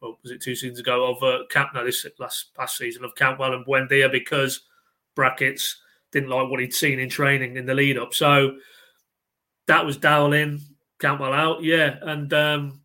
[0.00, 1.70] or was it two seasons ago of uh, Camp?
[1.74, 4.62] No, this last past season of Cantwell and Buendia because
[5.14, 5.80] brackets
[6.12, 8.14] didn't like what he'd seen in training in the lead up.
[8.14, 8.56] So
[9.66, 10.60] that was Dowell in,
[11.04, 12.80] out, yeah, and um,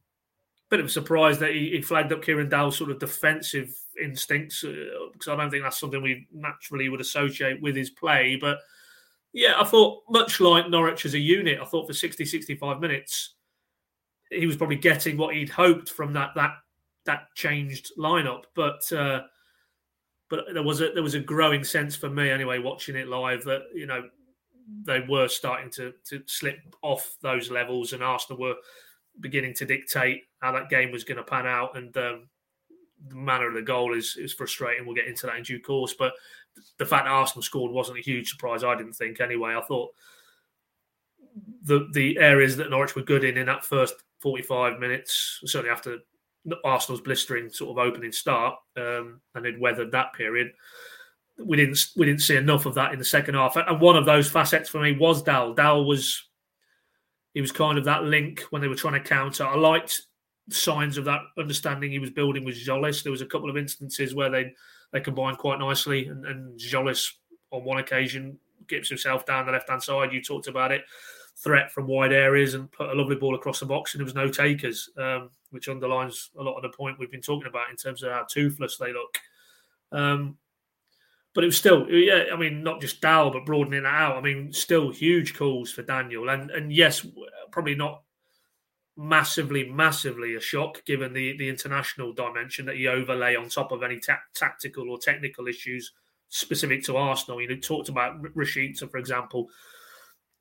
[0.69, 4.61] bit of a surprise that he, he flagged up Kieran Dowell's sort of defensive instincts
[4.61, 8.59] because uh, I don't think that's something we naturally would associate with his play, but
[9.33, 13.35] yeah, I thought much like Norwich as a unit, I thought for 60, 65 minutes,
[14.29, 16.51] he was probably getting what he'd hoped from that that
[17.05, 18.43] that changed lineup.
[18.55, 19.23] But uh,
[20.29, 23.43] but there was a there was a growing sense for me anyway, watching it live
[23.45, 24.09] that you know
[24.83, 28.55] they were starting to to slip off those levels, and Arsenal were
[29.19, 31.75] beginning to dictate how that game was going to pan out.
[31.77, 32.29] And um,
[33.07, 34.85] the manner of the goal is is frustrating.
[34.85, 36.13] We'll get into that in due course, but
[36.77, 38.63] the fact Arsenal scored wasn't a huge surprise.
[38.63, 39.55] I didn't think anyway.
[39.55, 39.91] I thought
[41.63, 45.99] the the areas that Norwich were good in in that first 45 minutes, certainly after
[46.63, 50.51] Arsenal's blistering sort of opening start, um, and they'd weathered that period.
[51.37, 54.05] We didn't we didn't see enough of that in the second half, and one of
[54.05, 55.53] those facets for me was Dal.
[55.53, 56.23] Dal was
[57.33, 59.45] he was kind of that link when they were trying to counter.
[59.45, 60.01] I liked
[60.49, 63.03] signs of that understanding he was building with Tzolis.
[63.03, 64.53] There was a couple of instances where they
[64.91, 67.13] they combine quite nicely, and, and Tzolis
[67.51, 70.13] on one occasion gets himself down the left hand side.
[70.13, 70.83] You talked about it,
[71.37, 74.15] threat from wide areas, and put a lovely ball across the box, and there was
[74.15, 77.75] no takers, um, which underlines a lot of the point we've been talking about in
[77.75, 79.17] terms of how toothless they look.
[79.91, 80.37] Um,
[81.33, 82.25] but it was still, yeah.
[82.33, 84.17] I mean, not just Dowell, but broadening it out.
[84.17, 87.05] I mean, still huge calls for Daniel, and and yes,
[87.51, 88.03] probably not
[88.97, 93.83] massively, massively a shock given the the international dimension that he overlay on top of
[93.83, 95.91] any ta- tactical or technical issues
[96.29, 97.41] specific to Arsenal.
[97.41, 99.49] You know, talked about Rashica, for example,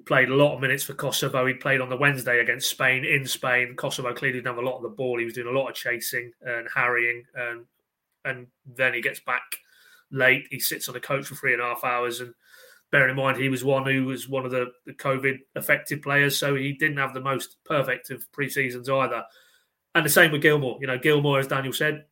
[0.07, 1.47] played a lot of minutes for Kosovo.
[1.47, 3.75] He played on the Wednesday against Spain in Spain.
[3.77, 5.19] Kosovo clearly didn't have a lot of the ball.
[5.19, 7.67] He was doing a lot of chasing and harrying, and
[8.25, 9.43] and then he gets back
[10.11, 10.47] late.
[10.51, 12.35] He sits on the coach for three and a half hours and
[12.91, 16.39] bearing in mind he was one who was one of the, the COVID affected players,
[16.39, 19.25] so he didn't have the most perfect of pre seasons either.
[19.95, 20.79] And the same with Gilmour.
[20.81, 22.05] You know, Gilmour, as Daniel said,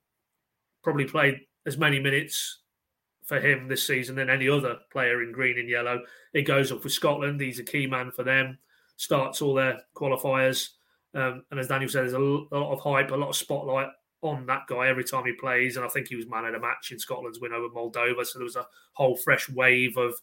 [0.82, 2.60] probably played as many minutes
[3.24, 6.00] for him this season than any other player in green and yellow.
[6.32, 7.40] It goes up with Scotland.
[7.40, 8.58] He's a key man for them.
[8.96, 10.70] Starts all their qualifiers.
[11.14, 13.88] Um, and as Daniel said, there's a lot of hype, a lot of spotlight
[14.22, 15.76] on that guy every time he plays.
[15.76, 18.24] And I think he was man of the match in Scotland's win over Moldova.
[18.24, 20.14] So there was a whole fresh wave of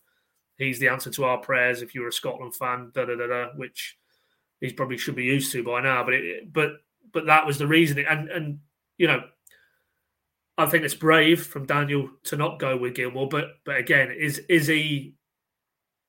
[0.57, 3.47] he's the answer to our prayers if you're a Scotland fan, da da da da,
[3.55, 3.97] which
[4.61, 6.03] he probably should be used to by now.
[6.03, 6.73] But it, but
[7.13, 7.99] but that was the reason.
[7.99, 8.59] And and
[8.97, 9.23] you know,
[10.57, 13.29] I think it's brave from Daniel to not go with Gilmour.
[13.29, 15.15] But but again, is is he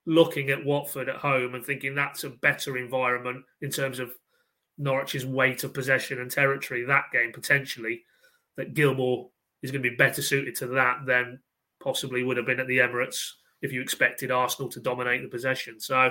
[0.06, 4.12] looking at Watford at home and thinking that's a better environment in terms of
[4.78, 6.84] Norwich's weight of possession and territory?
[6.84, 8.02] That game potentially
[8.56, 9.28] that Gilmour
[9.62, 11.40] is going to be better suited to that than
[11.82, 13.32] possibly would have been at the Emirates
[13.62, 15.80] if you expected Arsenal to dominate the possession.
[15.80, 16.10] So,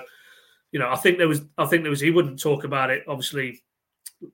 [0.71, 3.03] you know, I think there was, I think there was, he wouldn't talk about it
[3.07, 3.63] obviously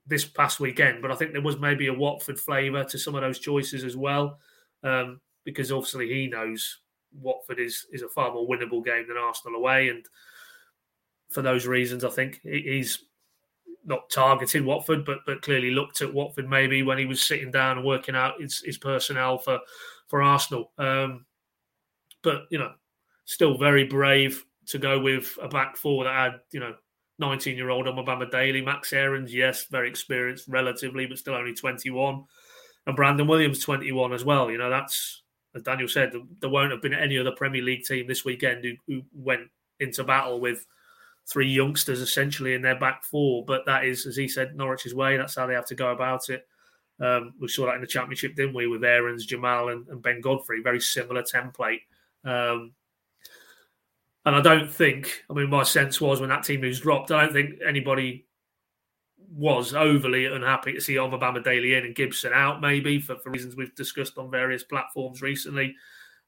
[0.06, 3.22] this past weekend, but I think there was maybe a Watford flavour to some of
[3.22, 4.40] those choices as well,
[4.84, 6.80] um, because obviously he knows
[7.20, 10.06] Watford is is a far more winnable game than Arsenal away, and
[11.30, 13.06] for those reasons, I think he's
[13.84, 17.78] not targeted Watford, but but clearly looked at Watford maybe when he was sitting down
[17.78, 19.60] and working out his, his personnel for
[20.08, 20.72] for Arsenal.
[20.78, 21.26] Um,
[22.22, 22.72] but you know,
[23.26, 26.76] still very brave to go with a back four that had, you know,
[27.20, 32.24] 19 year old Omobamidele, Max Aarons, yes, very experienced relatively, but still only 21.
[32.88, 34.50] And Brandon Williams, 21 as well.
[34.50, 35.22] You know, that's,
[35.56, 38.74] as Daniel said, there won't have been any other Premier League team this weekend who,
[38.88, 40.66] who went into battle with
[41.30, 43.46] three youngsters essentially in their back four.
[43.46, 45.18] But that is, as he said, Norwich's way.
[45.18, 46.48] That's how they have to go about it.
[47.00, 50.22] Um, we saw that in the Championship, didn't we, with Aarons, Jamal, and, and Ben
[50.22, 50.62] Godfrey?
[50.62, 51.82] Very similar template.
[52.24, 52.74] Um,
[54.26, 57.24] and I don't think, I mean, my sense was when that team was dropped, I
[57.24, 58.26] don't think anybody
[59.34, 63.74] was overly unhappy to see Omobamidele in and Gibson out, maybe for, for reasons we've
[63.76, 65.76] discussed on various platforms recently.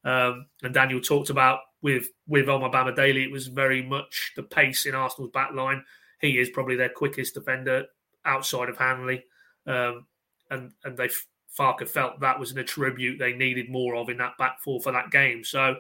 [0.06, 4.96] Um, and Daniel talked about with with Omobamidele, it was very much the pace in
[4.96, 5.84] Arsenal's back line.
[6.20, 7.86] He is probably their quickest defender
[8.26, 9.24] outside of Hanley.
[9.68, 10.08] Um,
[10.50, 11.10] and and they
[11.58, 14.92] Farke felt that was an attribute they needed more of in that back four for
[14.92, 15.44] that game.
[15.44, 15.76] So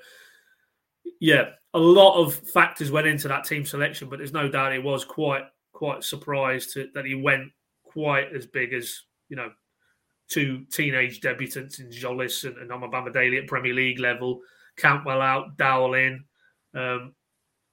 [1.19, 4.83] yeah, a lot of factors went into that team selection, but there's no doubt it
[4.83, 7.51] was quite quite surprised to, that he went
[7.83, 9.51] quite as big as you know
[10.29, 14.41] two teenage debutants in Tzolis and, and Omobamidele at Premier League level,
[14.77, 16.23] Cantwell out, Dowell in,
[16.75, 17.13] um,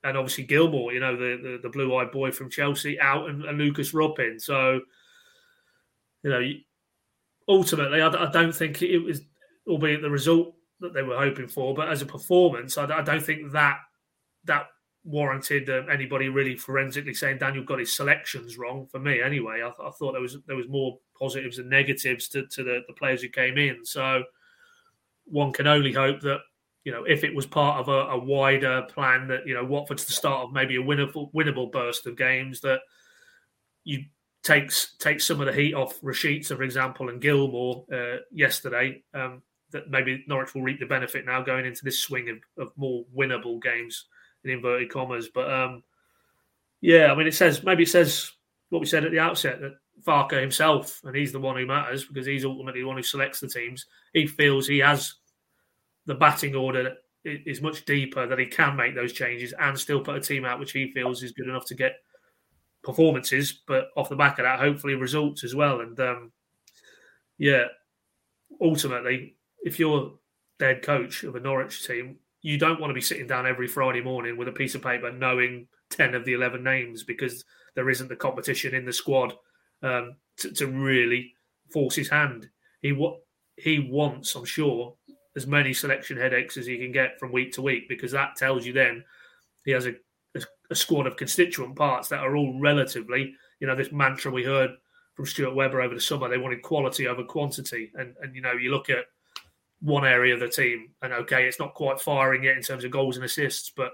[0.03, 3.45] and obviously Gilmour, you know the the, the blue eyed boy from Chelsea out, and,
[3.45, 4.39] and Lukas Rupp in.
[4.39, 4.81] So
[6.23, 6.51] you know,
[7.49, 9.23] ultimately, I, I don't think it was,
[9.67, 11.75] albeit the result that they were hoping for.
[11.75, 13.79] But as a performance, I, I don't think that
[14.45, 14.67] that
[15.05, 18.87] warranted uh, anybody really forensically saying Daniel got his selections wrong.
[18.87, 22.47] For me, anyway, I, I thought there was there was more positives and negatives to,
[22.47, 23.85] to the, the players who came in.
[23.85, 24.25] So
[25.25, 26.41] one can only hope that
[26.85, 30.05] you know if it was part of a, a wider plan that you know Watford's
[30.05, 32.81] the start of maybe a winnable winnable burst of games that
[33.85, 34.05] you
[34.43, 39.03] takes take some of the heat off Rashica, for example, and Gilmour uh, yesterday.
[39.15, 39.43] Um,
[39.73, 43.05] that maybe Norwich will reap the benefit now going into this swing of, of more
[43.17, 44.07] winnable games
[44.45, 45.29] in inverted commas.
[45.33, 45.83] But um,
[46.81, 48.33] yeah, I mean, it says maybe it says
[48.71, 52.05] what we said at the outset that Farke himself, and he's the one who matters
[52.05, 53.87] because he's ultimately the one who selects the teams.
[54.13, 55.15] He feels he has
[56.07, 60.01] the batting order that is much deeper that he can make those changes and still
[60.01, 61.97] put a team out which he feels is good enough to get
[62.83, 65.81] performances, but off the back of that, hopefully results as well.
[65.81, 66.33] And um,
[67.39, 67.65] yeah,
[68.61, 70.13] ultimately, if you're
[70.61, 74.01] head coach of a Norwich team, you don't want to be sitting down every Friday
[74.01, 77.45] morning with a piece of paper knowing 10 of the 11 names because
[77.75, 79.35] there isn't the competition in the squad
[79.83, 81.33] um, to, to, really
[81.73, 82.49] force his hand.
[82.83, 83.21] He what
[83.57, 84.95] he wants, I'm sure,
[85.37, 88.67] as many selection headaches as he can get from week to week because that tells
[88.67, 89.05] you then
[89.65, 89.95] he has a,
[90.35, 90.41] a,
[90.71, 94.71] a squad of constituent parts that are all relatively, you know, this mantra we heard
[95.15, 96.29] from Stuart Webber over the summer.
[96.29, 99.05] They wanted quality over quantity, and and you know, you look at
[99.81, 102.91] one area of the team, and okay, it's not quite firing yet in terms of
[102.91, 103.93] goals and assists, but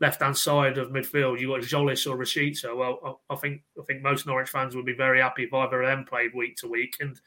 [0.00, 2.76] left hand side of midfield, you got Tzolis or Rashica.
[2.76, 5.82] Well, I, I, think I think most Norwich fans would be very happy if either
[5.82, 7.18] of them played week to week, and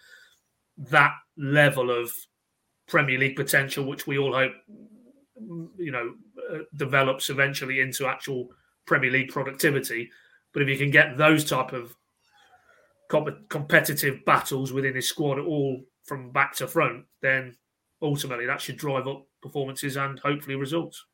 [0.78, 2.12] that level of
[2.88, 4.54] Premier League potential, which we all hope,
[5.78, 6.14] you know,
[6.54, 8.50] uh, develops eventually into actual
[8.86, 10.10] Premier League productivity.
[10.54, 11.96] But if you can get those type of
[13.10, 17.56] comp- competitive battles within his squad, at all from back to front, then
[18.02, 21.06] ultimately that should drive up performances and hopefully results.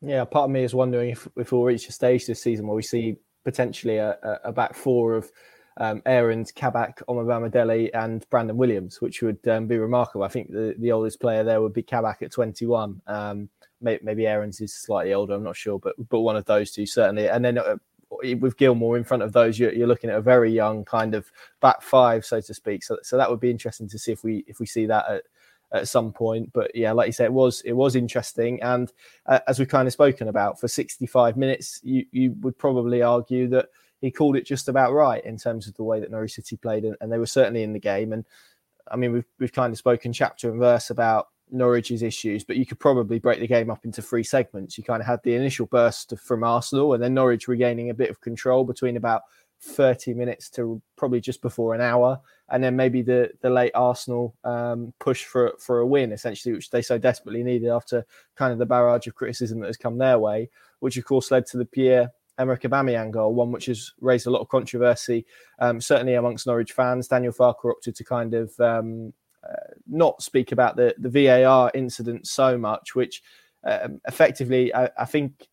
[0.00, 2.74] Yeah, part of me is wondering if, if we'll reach a stage this season where
[2.74, 5.30] we see potentially a, a back four of
[5.78, 10.24] um, Aarons, Kabak, Omobamidele, and Brandon Williams, which would um, be remarkable.
[10.24, 13.00] I think the, the oldest player there would be Kabak at 21.
[13.06, 13.48] Um,
[13.80, 16.86] maybe, maybe Aarons is slightly older, I'm not sure, but but one of those two
[16.86, 17.28] certainly.
[17.28, 17.76] And then uh,
[18.38, 21.30] with Gilmour in front of those, you're, you're, looking at a very young kind of
[21.60, 22.84] back five, so to speak.
[22.84, 25.22] So, so that would be interesting to see if we if we see that at,
[25.72, 26.52] at some point.
[26.52, 28.92] But yeah, like you said, it was it was interesting, and
[29.26, 33.48] uh, as we've kind of spoken about for 65 minutes, you you would probably argue
[33.48, 33.68] that
[34.00, 36.84] he called it just about right in terms of the way that Norwich City played,
[36.84, 38.12] and, and they were certainly in the game.
[38.12, 38.24] And
[38.90, 42.66] I mean, we've we've kind of spoken chapter and verse about Norwich's issues, but you
[42.66, 44.76] could probably break the game up into three segments.
[44.76, 48.10] You kind of had the initial burst from Arsenal, and then Norwich regaining a bit
[48.10, 49.22] of control between about
[49.62, 54.34] 30 minutes to probably just before an hour, and then maybe the the late Arsenal
[54.44, 58.04] um, push for for a win, essentially, which they so desperately needed after
[58.36, 60.50] kind of the barrage of criticism that has come their way,
[60.80, 64.30] which of course led to the Pierre Emerick Aubameyang goal, one which has raised a
[64.30, 65.24] lot of controversy,
[65.58, 67.08] um, certainly amongst Norwich fans.
[67.08, 69.12] Daniel Farke opted to kind of um,
[69.48, 73.22] uh, not speak about the the VAR incident so much, which
[73.64, 75.48] um, effectively I, I, think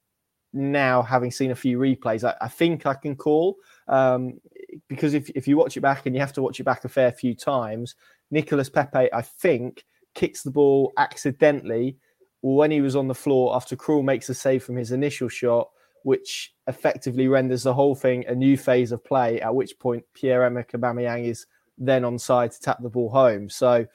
[0.54, 3.58] now having seen a few replays, I, I think I can call
[3.90, 4.40] um,
[4.88, 6.90] because if, if you watch it back and you have to watch it back a
[6.90, 7.96] fair few times,
[8.32, 9.84] Nicolas Pepe, I think,
[10.14, 11.98] kicks the ball accidentally
[12.42, 15.70] when he was on the floor after Krul makes a save from his initial shot,
[16.04, 20.72] which effectively renders the whole thing a new phase of play, at which point Pierre-Emerick
[20.72, 21.46] Aubameyang is
[21.78, 23.50] then on side to tap the ball home.
[23.50, 23.86] So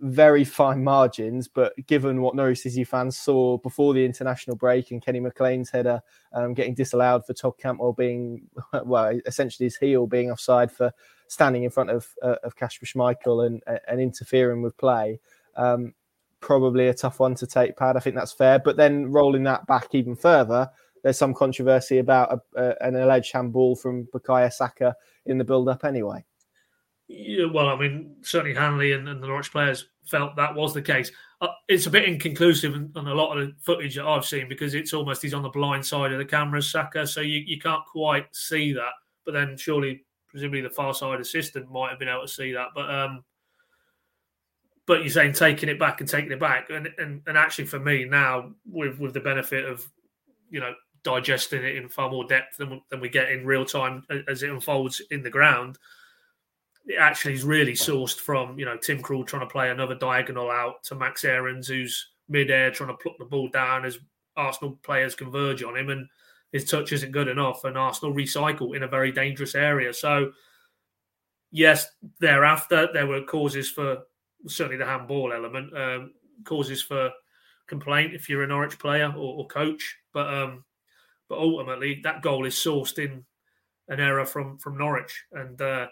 [0.00, 5.04] very fine margins, but given what Norwich City fans saw before the international break and
[5.04, 6.00] Kenny McLean's header
[6.32, 8.42] um, getting disallowed for Todd Cantwell being,
[8.84, 10.92] well, essentially his heel being offside for
[11.28, 15.18] standing in front of uh, of Kasper Schmeichel and and interfering with play,
[15.56, 15.94] um,
[16.40, 17.76] probably a tough one to take.
[17.76, 18.58] Pad, I think that's fair.
[18.58, 20.70] But then rolling that back even further,
[21.02, 24.94] there's some controversy about a, a, an alleged handball from Bukayo Saka
[25.26, 26.24] in the build-up anyway.
[27.06, 30.80] Yeah, well, I mean, certainly Hanley and, and, the Norwich players felt that was the
[30.80, 31.12] case.
[31.40, 34.74] Uh, it's a bit inconclusive on a lot of the footage that I've seen because
[34.74, 37.84] it's almost he's on the blind side of the camera, Saka, so you, you can't
[37.84, 38.92] quite see that.
[39.26, 42.68] But then surely, presumably, the far side assistant might have been able to see that.
[42.74, 43.22] But um,
[44.86, 47.80] but you're saying taking it back and taking it back, and and, and actually for
[47.80, 49.86] me now, with with the benefit of
[50.48, 54.02] you know digesting it in far more depth than, than we get in real time
[54.26, 55.76] as it unfolds in the ground
[56.86, 60.50] it actually is really sourced from you know Tim Krul trying to play another diagonal
[60.50, 63.98] out to Max Aarons, who's mid-air trying to pluck the ball down as
[64.36, 66.08] Arsenal players converge on him, and
[66.52, 69.92] his touch isn't good enough, and Arsenal recycle in a very dangerous area.
[69.92, 70.32] So,
[71.50, 71.86] yes,
[72.20, 73.98] thereafter there were causes for
[74.46, 76.12] certainly the handball element, um,
[76.44, 77.10] causes for
[77.66, 80.64] complaint if you're a Norwich player or, or coach, but um,
[81.28, 83.24] but ultimately that goal is sourced in
[83.88, 85.86] an error from from Norwich, and uh,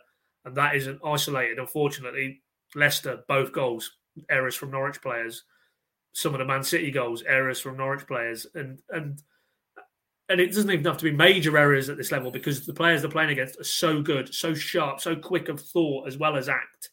[0.45, 1.59] and that isn't isolated.
[1.59, 2.43] Unfortunately,
[2.74, 3.90] Leicester both goals
[4.30, 5.45] errors from Norwich players.
[6.12, 9.22] Some of the Man City goals errors from Norwich players, and and
[10.28, 13.03] and it doesn't even have to be major errors at this level because the players
[13.03, 16.49] they're playing against are so good, so sharp, so quick of thought as well as
[16.49, 16.90] act.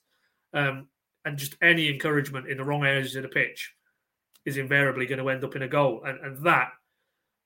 [0.54, 0.88] Um,
[1.26, 3.74] and just any encouragement in the wrong areas of the pitch
[4.45, 6.02] is invariably going to end up in a goal.
[6.06, 6.72] And, and that,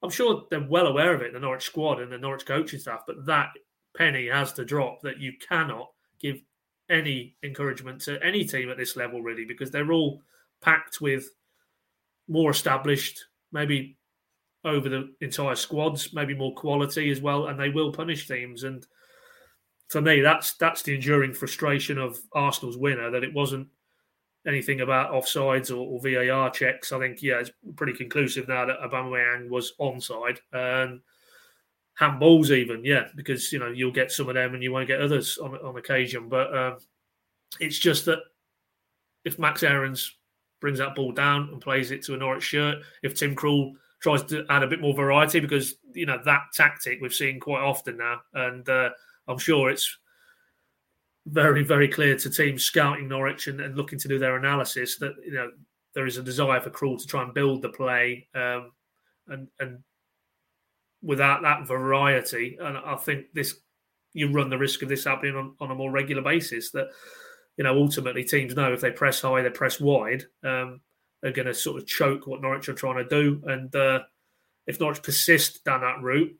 [0.01, 3.01] I'm sure they're well aware of it, the Norwich squad and the Norwich coaching staff,
[3.05, 3.49] but that
[3.95, 5.89] penny has to drop that you cannot
[6.23, 6.41] give
[6.89, 10.21] any encouragement to any team at this level, really, because they're all
[10.61, 11.25] packed with
[12.27, 13.97] more established, maybe
[14.65, 18.63] over the entire squads, maybe more quality as well, and they will punish teams.
[18.63, 18.85] And
[19.89, 23.67] for me, that's that's the enduring frustration of Arsenal's winner that it wasn't
[24.47, 26.91] anything about offsides or, or VAR checks.
[26.91, 31.01] I think yeah, it's pretty conclusive now that Aubameyang was onside and
[31.99, 35.01] handballs even yeah, because you know you'll get some of them and you won't get
[35.01, 36.29] others on on occasion.
[36.29, 36.77] But um,
[37.59, 38.19] it's just that
[39.25, 40.15] if Max Aarons
[40.59, 44.23] brings that ball down and plays it to a Norwich shirt, if Tim Krul tries
[44.23, 47.97] to add a bit more variety because you know that tactic we've seen quite often
[47.97, 48.89] now, and uh,
[49.27, 49.97] I'm sure it's
[51.27, 55.13] very very clear to teams scouting Norwich and, and, looking to do their analysis that
[55.25, 55.51] you know
[55.93, 58.71] there is a desire for Krul to try and build the play, um,
[59.27, 59.83] and and
[61.03, 63.55] without that variety, and I think this
[64.13, 66.71] you run the risk of this happening on, on a more regular basis.
[66.71, 66.87] That
[67.57, 70.23] you know ultimately teams know if they press high, they press wide.
[70.43, 70.81] Um,
[71.23, 73.41] are going to sort of choke what Norwich are trying to do.
[73.45, 74.01] And uh,
[74.67, 76.35] if Norwich persist down that route,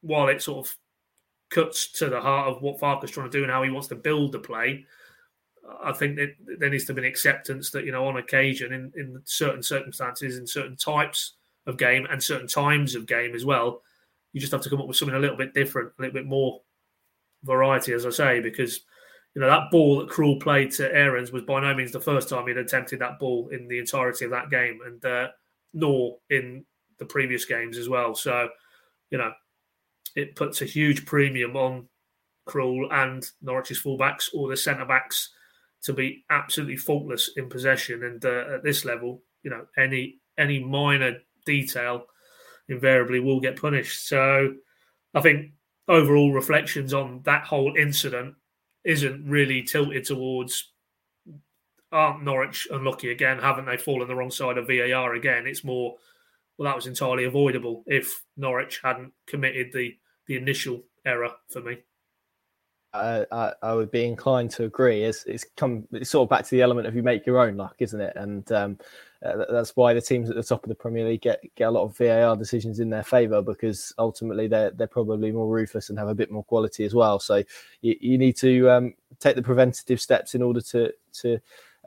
[0.00, 0.76] while it sort of
[1.50, 3.94] cuts to the heart of what Farke's trying to do and how he wants to
[3.94, 4.86] build the play,
[5.82, 8.92] I think that there needs to be an acceptance that, you know, on occasion, in,
[8.96, 11.34] in certain circumstances, in certain types
[11.66, 13.82] of game and certain times of game as well,
[14.32, 16.26] you just have to come up with something a little bit different, a little bit
[16.26, 16.60] more
[17.44, 18.80] variety, as I say, because
[19.34, 22.28] you know that ball that Krul played to Aarons was by no means the first
[22.28, 25.28] time he'd attempted that ball in the entirety of that game, and uh,
[25.74, 26.64] nor in
[26.98, 28.14] the previous games as well.
[28.14, 28.48] So,
[29.10, 29.32] you know,
[30.14, 31.88] it puts a huge premium on
[32.48, 35.30] Krul and Norwich's fullbacks or the centre backs
[35.82, 38.04] to be absolutely faultless in possession.
[38.04, 42.06] And uh, at this level, you know, any any minor detail
[42.72, 44.06] invariably will get punished.
[44.08, 44.54] So,
[45.14, 45.52] I think
[45.88, 48.34] overall reflections on that whole incident
[48.84, 50.72] isn't really tilted towards
[51.92, 53.38] aren't Norwich unlucky again?
[53.38, 55.46] Haven't they fallen the wrong side of VAR again?
[55.46, 55.96] It's more
[56.56, 59.96] well that was entirely avoidable if Norwich hadn't committed the
[60.26, 61.78] the initial error for me.
[62.94, 65.04] I, I, would be inclined to agree.
[65.04, 67.56] It's it's come it's sort of back to the element of you make your own
[67.56, 68.12] luck, isn't it?
[68.16, 68.78] And um,
[69.24, 71.70] uh, that's why the teams at the top of the Premier League get get a
[71.70, 75.98] lot of VAR decisions in their favour because ultimately they're they're probably more ruthless and
[75.98, 77.18] have a bit more quality as well.
[77.18, 77.42] So
[77.80, 81.38] you, you need to um, take the preventative steps in order to to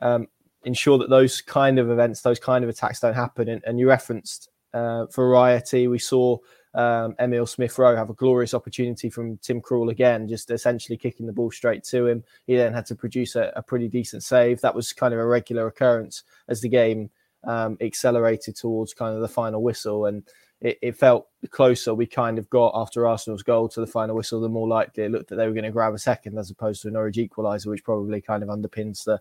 [0.02, 0.26] um,
[0.64, 3.48] ensure that those kind of events, those kind of attacks don't happen.
[3.48, 5.86] And, and you referenced uh, variety.
[5.86, 6.38] We saw
[6.76, 11.26] um, Emil Smith Rowe have a glorious opportunity from Tim Krul again, just essentially kicking
[11.26, 12.22] the ball straight to him.
[12.46, 14.60] He then had to produce a, a pretty decent save.
[14.60, 17.08] That was kind of a regular occurrence as the game
[17.44, 20.04] um, accelerated towards kind of the final whistle.
[20.04, 20.22] And
[20.60, 24.40] it, it, felt closer we kind of got after Arsenal's goal to the final whistle,
[24.42, 26.82] the more likely it looked that they were going to grab a second as opposed
[26.82, 29.18] to a Norwich equaliser, which probably kind of underpins the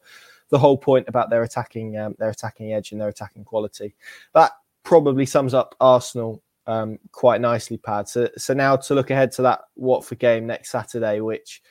[0.49, 3.95] the whole point about their attacking um, their attacking edge and their attacking quality.
[4.33, 4.51] That
[4.83, 8.07] probably sums up Arsenal um, quite nicely, Pad.
[8.09, 11.61] So, so now to look ahead to that Watford game next Saturday, which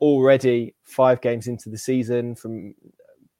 [0.00, 2.74] already five games into the season from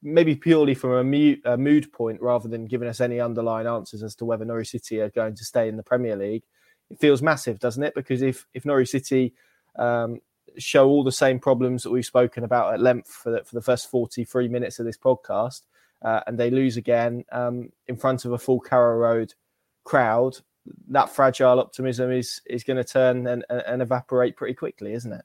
[0.02, 4.02] maybe purely from a, mute, a mood point rather than giving us any underlying answers
[4.02, 6.42] as to whether Norwich City are going to stay in the Premier League,
[6.90, 7.94] it feels massive, doesn't it?
[7.94, 9.32] Because if if Norwich City
[9.78, 10.20] um,
[10.58, 13.62] show all the same problems that we've spoken about at length for the, for the
[13.62, 15.62] first 43 minutes of this podcast,
[16.02, 19.34] uh, and they lose again um, in front of a full Carrow Road
[19.84, 20.36] crowd,
[20.88, 25.24] that fragile optimism is is going to turn and, and evaporate pretty quickly, isn't it?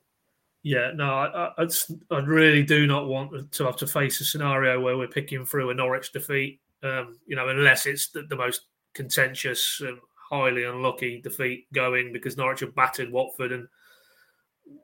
[0.64, 1.68] Yeah, no, I, I,
[2.12, 5.70] I, really do not want to have to face a scenario where we're picking through
[5.70, 6.60] a Norwich defeat.
[6.84, 8.62] Um, you know, unless it's the, the most
[8.94, 9.98] contentious and
[10.30, 13.68] highly unlucky defeat going because Norwich have battered Watford and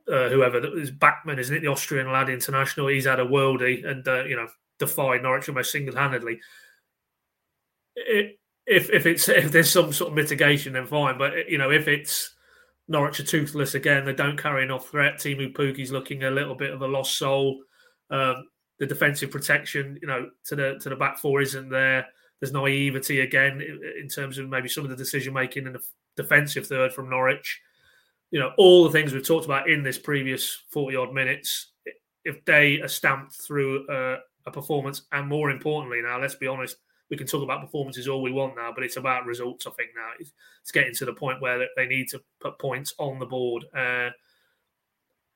[0.08, 1.60] uh, whoever is Bachmann, isn't it?
[1.62, 2.88] The Austrian lad international.
[2.88, 4.48] He's had a worldie and uh, you know
[4.80, 6.40] defied Norwich almost single handedly.
[8.66, 11.18] If if it's if there's some sort of mitigation, then fine.
[11.18, 12.34] But you know, if it's
[12.88, 14.06] Norwich are toothless again.
[14.06, 15.16] They don't carry enough threat.
[15.16, 17.64] Teemu Pukki's looking a little bit of a lost soul.
[18.10, 18.48] Um,
[18.80, 22.06] the defensive protection, you know, to the to the back four isn't there.
[22.40, 25.82] There's naivety again in terms of maybe some of the decision making in the
[26.18, 27.62] defensive third from Norwich.
[28.32, 31.72] You know, all the things we've talked about in this previous 40 odd minutes,
[32.26, 36.76] if they are stamped through a, a performance, and more importantly, now let's be honest,
[37.10, 39.68] we can talk about performances all we want now, but it's about results.
[39.68, 40.32] I think now it's,
[40.62, 44.10] it's getting to the point where they need to put points on the board, uh,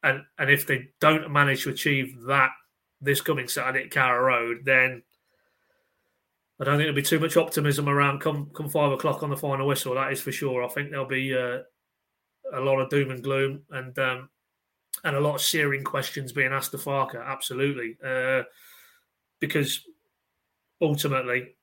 [0.04, 2.52] and and if they don't manage to achieve that
[3.02, 5.04] this coming Saturday at Carrow Road, then
[6.60, 9.38] I don't think there'll be too much optimism around come come five o'clock on the
[9.38, 9.96] final whistle.
[9.96, 10.64] That is for sure.
[10.64, 11.60] I think there'll be uh,
[12.54, 14.30] a lot of doom and gloom and um,
[15.04, 17.24] and a lot of searing questions being asked to Farke.
[17.24, 18.44] Absolutely, uh,
[19.40, 19.82] because
[20.82, 21.56] ultimately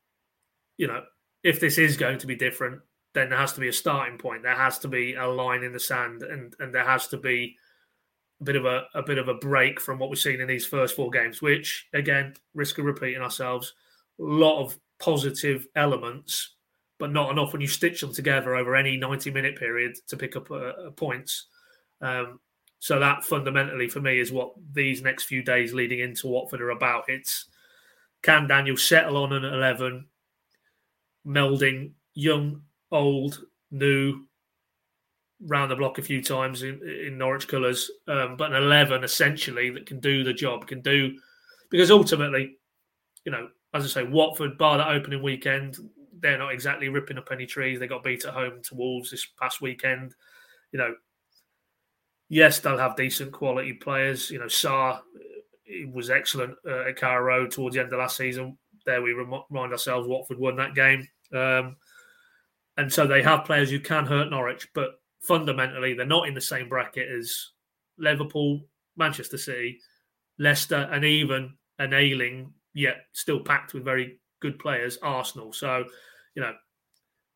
[0.77, 1.03] you know,
[1.43, 2.81] if this is going to be different,
[3.15, 4.43] then there has to be a starting point.
[4.43, 7.57] There has to be a line in the sand, and and there has to be
[8.41, 10.67] a bit of a, a bit of a break from what we've seen in these
[10.67, 11.41] first four games.
[11.41, 13.75] Which again, risk of repeating ourselves.
[14.19, 16.55] A lot of positive elements,
[16.99, 20.35] but not enough when you stitch them together over any ninety minute period to pick
[20.37, 21.47] up uh, points.
[22.01, 22.41] Um,
[22.81, 26.71] so that fundamentally for me is what these next few days leading into Watford are
[26.71, 27.05] about.
[27.09, 27.47] It's
[28.23, 30.07] can Daniel settle on an eleven,
[31.27, 34.25] melding young old, new,
[35.41, 39.71] round the block a few times in, in Norwich colours, um, but an 11 essentially
[39.71, 41.17] that can do the job, can do,
[41.71, 42.57] because ultimately,
[43.25, 45.79] you know, as I say, Watford, bar that opening weekend,
[46.21, 47.79] they're not exactly ripping up any trees.
[47.79, 50.15] They got beat at home to Wolves this past weekend.
[50.73, 50.95] You know,
[52.29, 54.31] yes, they'll have decent quality players.
[54.31, 55.01] You know, Sarr
[55.93, 58.57] was excellent uh, at Carrow Road towards the end of last season.
[58.87, 61.07] There we remind ourselves Watford won that game.
[61.33, 61.77] Um,
[62.77, 66.41] and so they have players who can hurt Norwich, but fundamentally they're not in the
[66.41, 67.51] same bracket as
[67.99, 68.63] Liverpool,
[68.97, 69.79] Manchester City,
[70.39, 75.53] Leicester, and even an ailing yet still packed with very good players, Arsenal.
[75.53, 75.85] So,
[76.35, 76.53] you know,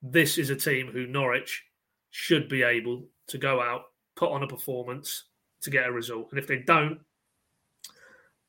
[0.03, 1.65] this is a team who Norwich
[2.11, 3.83] should be able to go out,
[4.17, 5.25] put on a performance
[5.63, 6.29] to get a result.
[6.31, 7.01] And if they don't,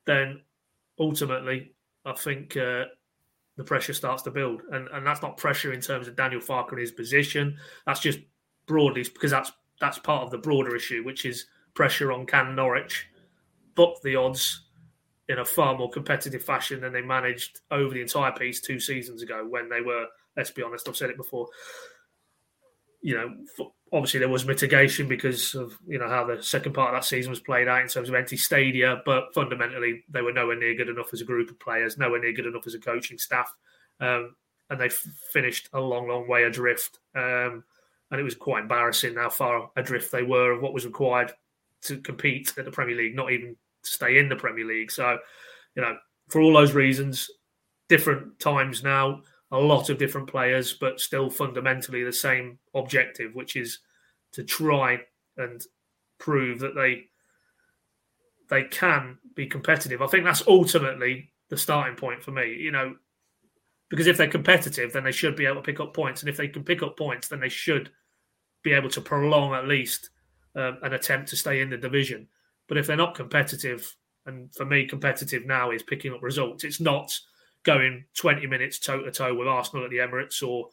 [0.06, 0.42] then
[1.00, 1.74] ultimately,
[2.06, 2.86] I think uh,
[3.60, 4.62] the pressure starts to build.
[4.72, 7.58] And and that's not pressure in terms of Daniel Farke and his position.
[7.86, 8.20] That's just
[8.68, 9.52] broadly because that's
[9.82, 13.08] that's part of the broader issue, which is pressure on can Norwich
[13.76, 14.68] book the odds
[15.28, 19.22] in a far more competitive fashion than they managed over the entire piece two seasons
[19.22, 20.06] ago when they were,
[20.38, 21.48] let's be honest, I've said it before.
[23.02, 27.02] You know, obviously there was mitigation because of you know how the second part of
[27.02, 30.58] that season was played out in terms of empty stadia, but fundamentally they were nowhere
[30.58, 33.18] near good enough as a group of players, nowhere near good enough as a coaching
[33.18, 33.54] staff,
[34.00, 34.36] um,
[34.70, 34.90] and they
[35.32, 37.00] finished a long, long way adrift.
[37.16, 37.64] Um,
[38.12, 41.32] and it was quite embarrassing how far adrift they were of what was required
[41.84, 44.92] to compete at the Premier League, not even to stay in the Premier League.
[44.92, 45.20] So,
[45.76, 45.96] you know,
[46.28, 47.30] for all those reasons,
[47.88, 49.22] different times now
[49.52, 53.80] a lot of different players, but still fundamentally the same objective, which is
[54.34, 55.00] to try
[55.38, 55.66] and
[56.20, 57.06] prove that they
[58.50, 60.02] they can be competitive.
[60.02, 62.56] I think that's ultimately the starting point for me.
[62.56, 62.96] You know,
[63.90, 66.38] because if they're competitive, then they should be able to pick up points, and if
[66.38, 67.90] they can pick up points, then they should
[68.64, 70.10] be able to prolong at least
[70.56, 72.28] um, an attempt to stay in the division.
[72.68, 73.96] But if they're not competitive,
[74.26, 76.64] and for me, competitive now is picking up results.
[76.64, 77.18] It's not
[77.70, 80.70] going 20 minutes toe to toe with Arsenal at the Emirates or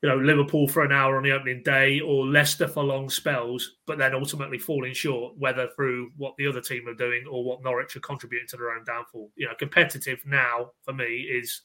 [0.00, 3.78] you know Liverpool for an hour on the opening day or Leicester for long spells,
[3.84, 7.64] but then ultimately falling short, whether through what the other team are doing or what
[7.64, 9.32] Norwich are contributing to their own downfall.
[9.34, 11.62] You know, competitive now for me is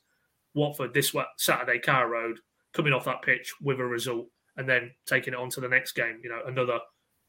[0.55, 2.39] Watford this Saturday, Carrow Road,
[2.73, 4.25] coming off that pitch with a result
[4.57, 6.19] and then taking it on to the next game.
[6.23, 6.79] You know, another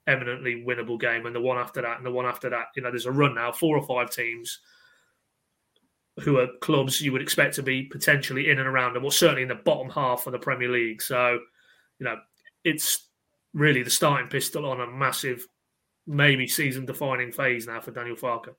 [0.07, 2.69] eminently winnable game, and the one after that, and the one after that.
[2.77, 4.59] You know, there's a run now, four or five teams
[6.21, 9.43] who are clubs you would expect to be potentially in and around, and well, certainly
[9.43, 11.03] in the bottom half of the Premier League.
[11.03, 11.39] So,
[11.99, 12.17] you know,
[12.65, 13.09] it's
[13.53, 15.47] really the starting pistol on a massive,
[16.07, 18.55] maybe season-defining phase now for Daniel Farke.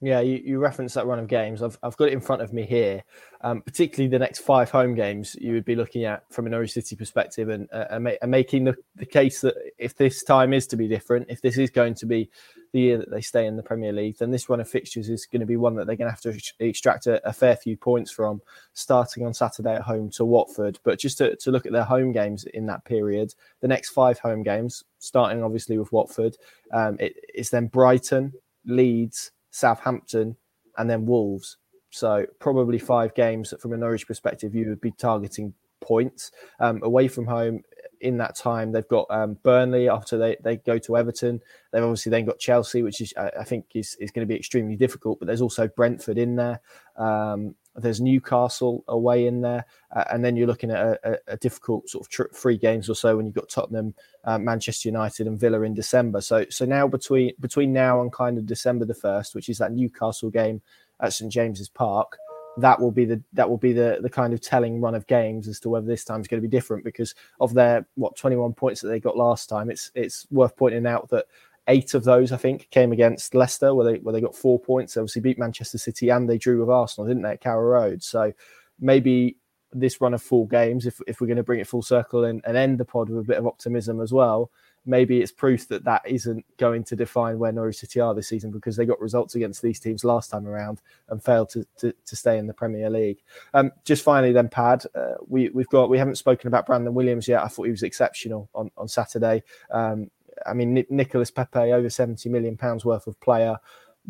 [0.00, 1.60] Yeah, you, you referenced that run of games.
[1.60, 3.02] I've, I've got it in front of me here.
[3.40, 6.72] Um, particularly the next five home games, you would be looking at from an Norwich
[6.72, 10.68] City perspective and, uh, and, and making the, the case that if this time is
[10.68, 12.30] to be different, if this is going to be
[12.72, 15.26] the year that they stay in the Premier League, then this run of fixtures is
[15.26, 17.76] going to be one that they're going to have to extract a, a fair few
[17.76, 18.40] points from,
[18.74, 20.78] starting on Saturday at home to Watford.
[20.84, 24.20] But just to, to look at their home games in that period, the next five
[24.20, 26.36] home games, starting obviously with Watford,
[26.72, 28.32] um, it, it's then Brighton,
[28.64, 30.36] Leeds, Southampton,
[30.76, 31.56] and then Wolves.
[31.90, 36.30] So probably five games from a Norwich perspective, you would be targeting points
[36.60, 37.62] um, away from home.
[38.00, 41.40] In that time, they've got um, Burnley after they, they go to Everton.
[41.72, 44.76] They've obviously then got Chelsea, which is I, think is, is going to be extremely
[44.76, 45.18] difficult.
[45.18, 46.60] But there's also Brentford in there.
[46.96, 49.64] Um, there's Newcastle away in there,
[49.94, 52.88] uh, and then you're looking at a, a, a difficult sort of tr- three games
[52.88, 56.20] or so when you've got Tottenham, uh, Manchester United, and Villa in December.
[56.20, 59.72] So so now between between now and kind of December the first, which is that
[59.72, 60.60] Newcastle game
[61.00, 62.18] at St James's Park,
[62.58, 65.48] that will be the that will be the the kind of telling run of games
[65.48, 68.52] as to whether this time is going to be different because of their what 21
[68.54, 69.70] points that they got last time.
[69.70, 71.26] It's it's worth pointing out that
[71.68, 74.94] eight of those, I think, came against Leicester, where they where they got four points.
[74.94, 78.02] They obviously beat Manchester City and they drew with Arsenal, didn't they, at Carrow Road?
[78.02, 78.32] So
[78.80, 79.36] maybe
[79.72, 82.42] this run of four games, if, if we're going to bring it full circle and,
[82.46, 84.50] and end the pod with a bit of optimism as well,
[84.86, 88.50] maybe it's proof that that isn't going to define where Norwich City are this season
[88.50, 92.16] because they got results against these teams last time around and failed to, to, to
[92.16, 93.18] stay in the Premier League.
[93.52, 97.28] Um, just finally, then, Pad, uh, we, we've got we haven't spoken about Brandon Williams
[97.28, 97.42] yet.
[97.42, 99.42] I thought he was exceptional on, on Saturday.
[99.70, 100.10] Um,
[100.46, 103.58] I mean, Nicolas Pepe, over 70 million pounds worth of player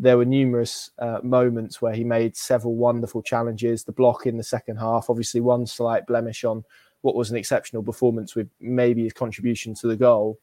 [0.01, 3.83] there were numerous uh, moments where he made several wonderful challenges.
[3.83, 6.65] The block in the second half, obviously, one slight blemish on
[7.01, 10.39] what was an exceptional performance with maybe his contribution to the goal.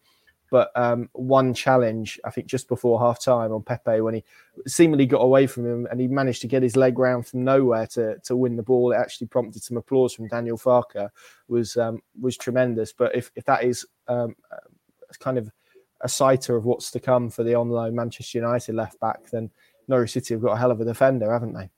[0.52, 4.24] But um, one challenge, I think, just before half time on Pepe, when he
[4.68, 7.88] seemingly got away from him and he managed to get his leg round from nowhere
[7.88, 11.10] to, to win the ball, it actually prompted some applause from Daniel Farke,
[11.48, 12.92] was um, was tremendous.
[12.92, 14.36] But if, if that is um,
[15.20, 15.50] kind of
[16.06, 19.50] a citer of what's to come for the on loan Manchester United left back, then
[19.88, 21.70] Norwich City have got a hell of a defender, haven't they?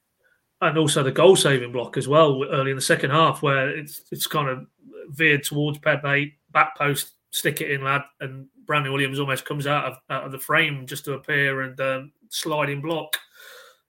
[0.61, 4.03] And also the goal saving block as well early in the second half, where it's
[4.11, 4.67] it's kind of
[5.09, 9.85] veered towards Pepe, back post, stick it in, lad, and Brandon Williams almost comes out
[9.85, 13.17] of out of the frame just to appear and um, sliding block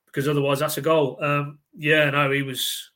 [0.05, 1.17] because otherwise that's a goal.
[1.21, 2.91] Um, yeah, no, he was,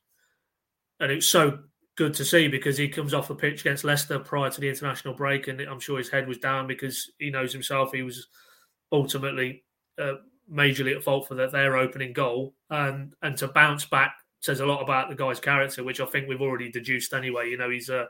[1.00, 1.60] and it was so
[1.96, 5.14] good to see because he comes off the pitch against Leicester prior to the international
[5.14, 8.28] break, and I'm sure his head was down because he knows himself he was
[8.92, 9.64] ultimately
[10.00, 10.16] uh,
[10.52, 14.66] majorly at fault for the, their opening goal, and and to bounce back says a
[14.66, 17.50] lot about the guy's character, which I think we've already deduced anyway.
[17.50, 18.06] You know, he's a uh,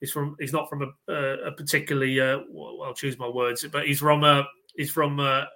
[0.00, 3.86] he's from he's not from a, a particularly uh, well, I'll choose my words, but
[3.86, 5.46] he's from a he's from a,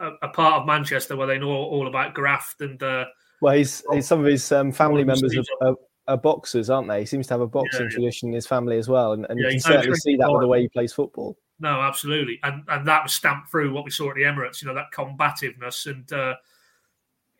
[0.00, 2.82] a, a part of Manchester where they know all about graft and.
[2.82, 3.06] Uh,
[3.40, 5.74] well, he's, he's some of his um, family members are,
[6.08, 7.00] are boxers, aren't they?
[7.00, 7.90] He seems to have a boxing yeah, yeah.
[7.90, 10.42] tradition in his family as well, and, and yeah, you can certainly see that with
[10.42, 11.36] the way he plays football.
[11.60, 14.60] No, absolutely, and and that was stamped through what we saw at the Emirates.
[14.60, 16.34] You know that combativeness and uh,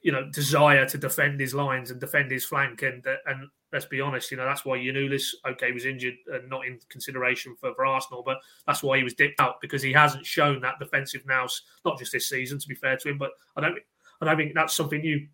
[0.00, 3.86] you know desire to defend his lines and defend his flank, and uh, and let's
[3.86, 7.74] be honest, you know that's why Giannoulis okay was injured and not in consideration for,
[7.74, 11.22] for Arsenal, but that's why he was dipped out because he hasn't shown that defensive
[11.26, 12.60] nous, not just this season.
[12.60, 13.78] To be fair to him, but I don't
[14.20, 15.26] I don't think that's something you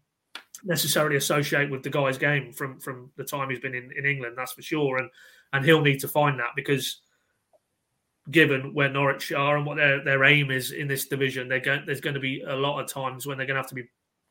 [0.64, 4.36] necessarily associate with the guy's game from from the time he's been in, in England,
[4.36, 4.98] that's for sure.
[4.98, 5.10] And
[5.52, 7.00] and he'll need to find that because
[8.30, 11.82] given where Norwich are and what their, their aim is in this division, they're going,
[11.86, 13.88] there's going to be a lot of times when they're going to have to be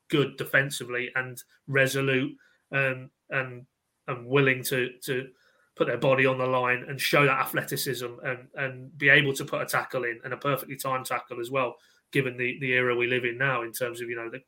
[0.09, 2.35] good defensively and resolute
[2.71, 3.65] and and
[4.07, 5.27] and willing to to
[5.75, 9.45] put their body on the line and show that athleticism and and be able to
[9.45, 11.75] put a tackle in and a perfectly timed tackle as well
[12.11, 14.39] given the the era we live in now in terms of you know the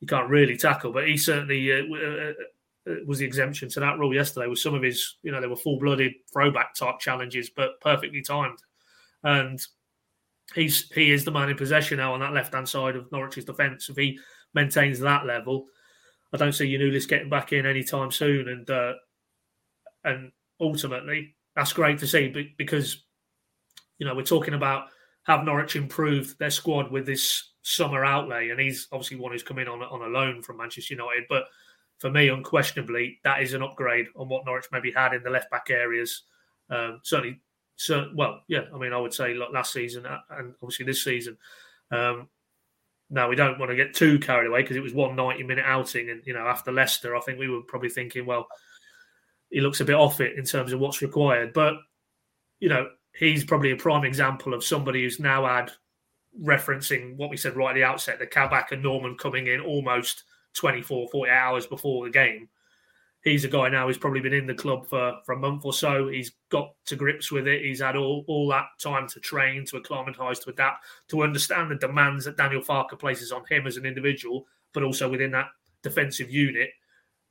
[0.00, 0.92] you can't really tackle.
[0.92, 2.32] But he certainly uh, uh,
[2.88, 4.46] uh, was the exemption to that rule yesterday.
[4.46, 8.22] With some of his, you know, they were full blooded throwback type challenges, but perfectly
[8.22, 8.58] timed.
[9.22, 9.60] And
[10.54, 13.44] he's he is the man in possession now on that left hand side of Norwich's
[13.44, 13.88] defence.
[13.88, 14.18] If he
[14.54, 15.66] maintains that level,
[16.32, 18.48] I don't see Giannoulis getting back in anytime soon.
[18.48, 18.94] And uh,
[20.04, 23.04] and ultimately, that's great to see because
[23.98, 24.86] you know we're talking about
[25.24, 29.58] have Norwich improved their squad with this summer outlay, and he's obviously one who's come
[29.58, 31.24] in on on a loan from Manchester United.
[31.28, 31.44] But
[31.98, 35.50] for me, unquestionably, that is an upgrade on what Norwich maybe had in the left
[35.50, 36.22] back areas.
[36.70, 37.40] Um, certainly,
[37.76, 38.62] so, well, yeah.
[38.74, 41.36] I mean, I would say last season and obviously this season.
[41.90, 42.28] Um,
[43.10, 45.64] now we don't want to get too carried away because it was one 90 minute
[45.66, 48.48] outing, and you know after Leicester, I think we were probably thinking, well,
[49.50, 51.52] he looks a bit off it in terms of what's required.
[51.52, 51.74] But
[52.60, 55.70] you know, he's probably a prime example of somebody who's now had
[56.42, 60.24] referencing what we said right at the outset, the Kabak and Normann coming in almost
[60.54, 62.48] 24, 40 hours before the game.
[63.24, 65.72] He's a guy now who's probably been in the club for, for a month or
[65.72, 66.08] so.
[66.08, 67.62] He's got to grips with it.
[67.62, 71.74] He's had all, all that time to train, to acclimatise, to adapt, to understand the
[71.74, 75.48] demands that Daniel Farke places on him as an individual, but also within that
[75.82, 76.70] defensive unit.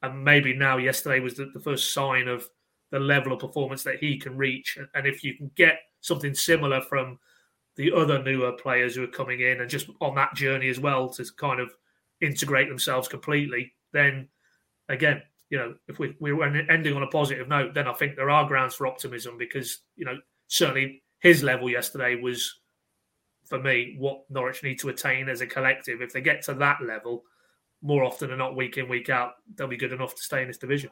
[0.04, 2.50] And maybe now, yesterday was the, the first sign of
[2.92, 4.78] the level of performance that he can reach.
[4.94, 7.18] And if you can get something similar from
[7.78, 11.08] the other newer players who are coming in and just on that journey as well
[11.10, 11.72] to kind of
[12.22, 14.28] integrate themselves completely, then
[14.90, 18.16] again, you know, if we, we were ending on a positive note, then I think
[18.16, 20.18] there are grounds for optimism because, you know,
[20.48, 22.60] certainly his level yesterday was,
[23.46, 26.02] for me, what Norwich need to attain as a collective.
[26.02, 27.24] If they get to that level,
[27.82, 30.48] more often than not, week in, week out, they'll be good enough to stay in
[30.48, 30.90] this division.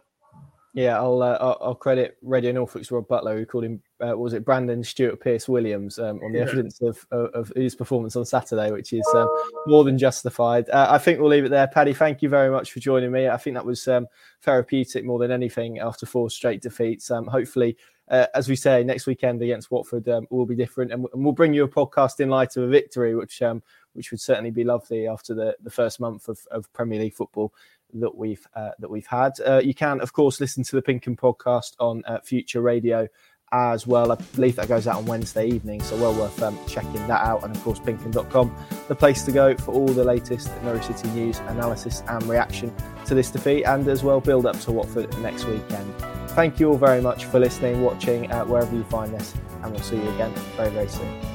[0.76, 4.44] Yeah, I'll, uh, I'll credit Radio Norfolk's Rob Butler, who called him, uh, was it
[4.44, 6.44] Brandon Stuart Pearce Williams, um, on the yeah.
[6.44, 9.30] evidence of, of, of, his performance on Saturday, which is um,
[9.68, 10.70] more than justified.
[10.70, 11.68] Uh, I think we'll leave it there.
[11.68, 13.30] Paddy, thank you very much for joining me.
[13.30, 14.08] I think that was um,
[14.42, 17.10] therapeutic more than anything after four straight defeats.
[17.10, 17.78] Um, hopefully,
[18.10, 21.32] uh, as we say, next weekend against Watford um, will be different, and, and, we'll
[21.32, 23.64] bring you a podcast in light of a victory, which um,
[23.94, 27.54] which would certainly be lovely after the, the first month of, of Premier League football
[27.94, 29.34] that we've uh, that we've had.
[29.46, 33.08] Uh, you can, of course, listen to the Pink podcast on uh, Future Radio
[33.52, 34.12] as well.
[34.12, 37.44] I believe that goes out on Wednesday evening, so well worth um, checking that out.
[37.44, 38.56] And of course, pinkun.com,
[38.88, 42.74] the place to go for all the latest Norwich City news, analysis, and reaction
[43.06, 45.94] to this defeat, and as well build up to Watford next weekend.
[46.32, 49.34] Thank you all very much for listening, watching, uh, wherever you find this,
[49.64, 51.35] and we'll see you again very, very soon.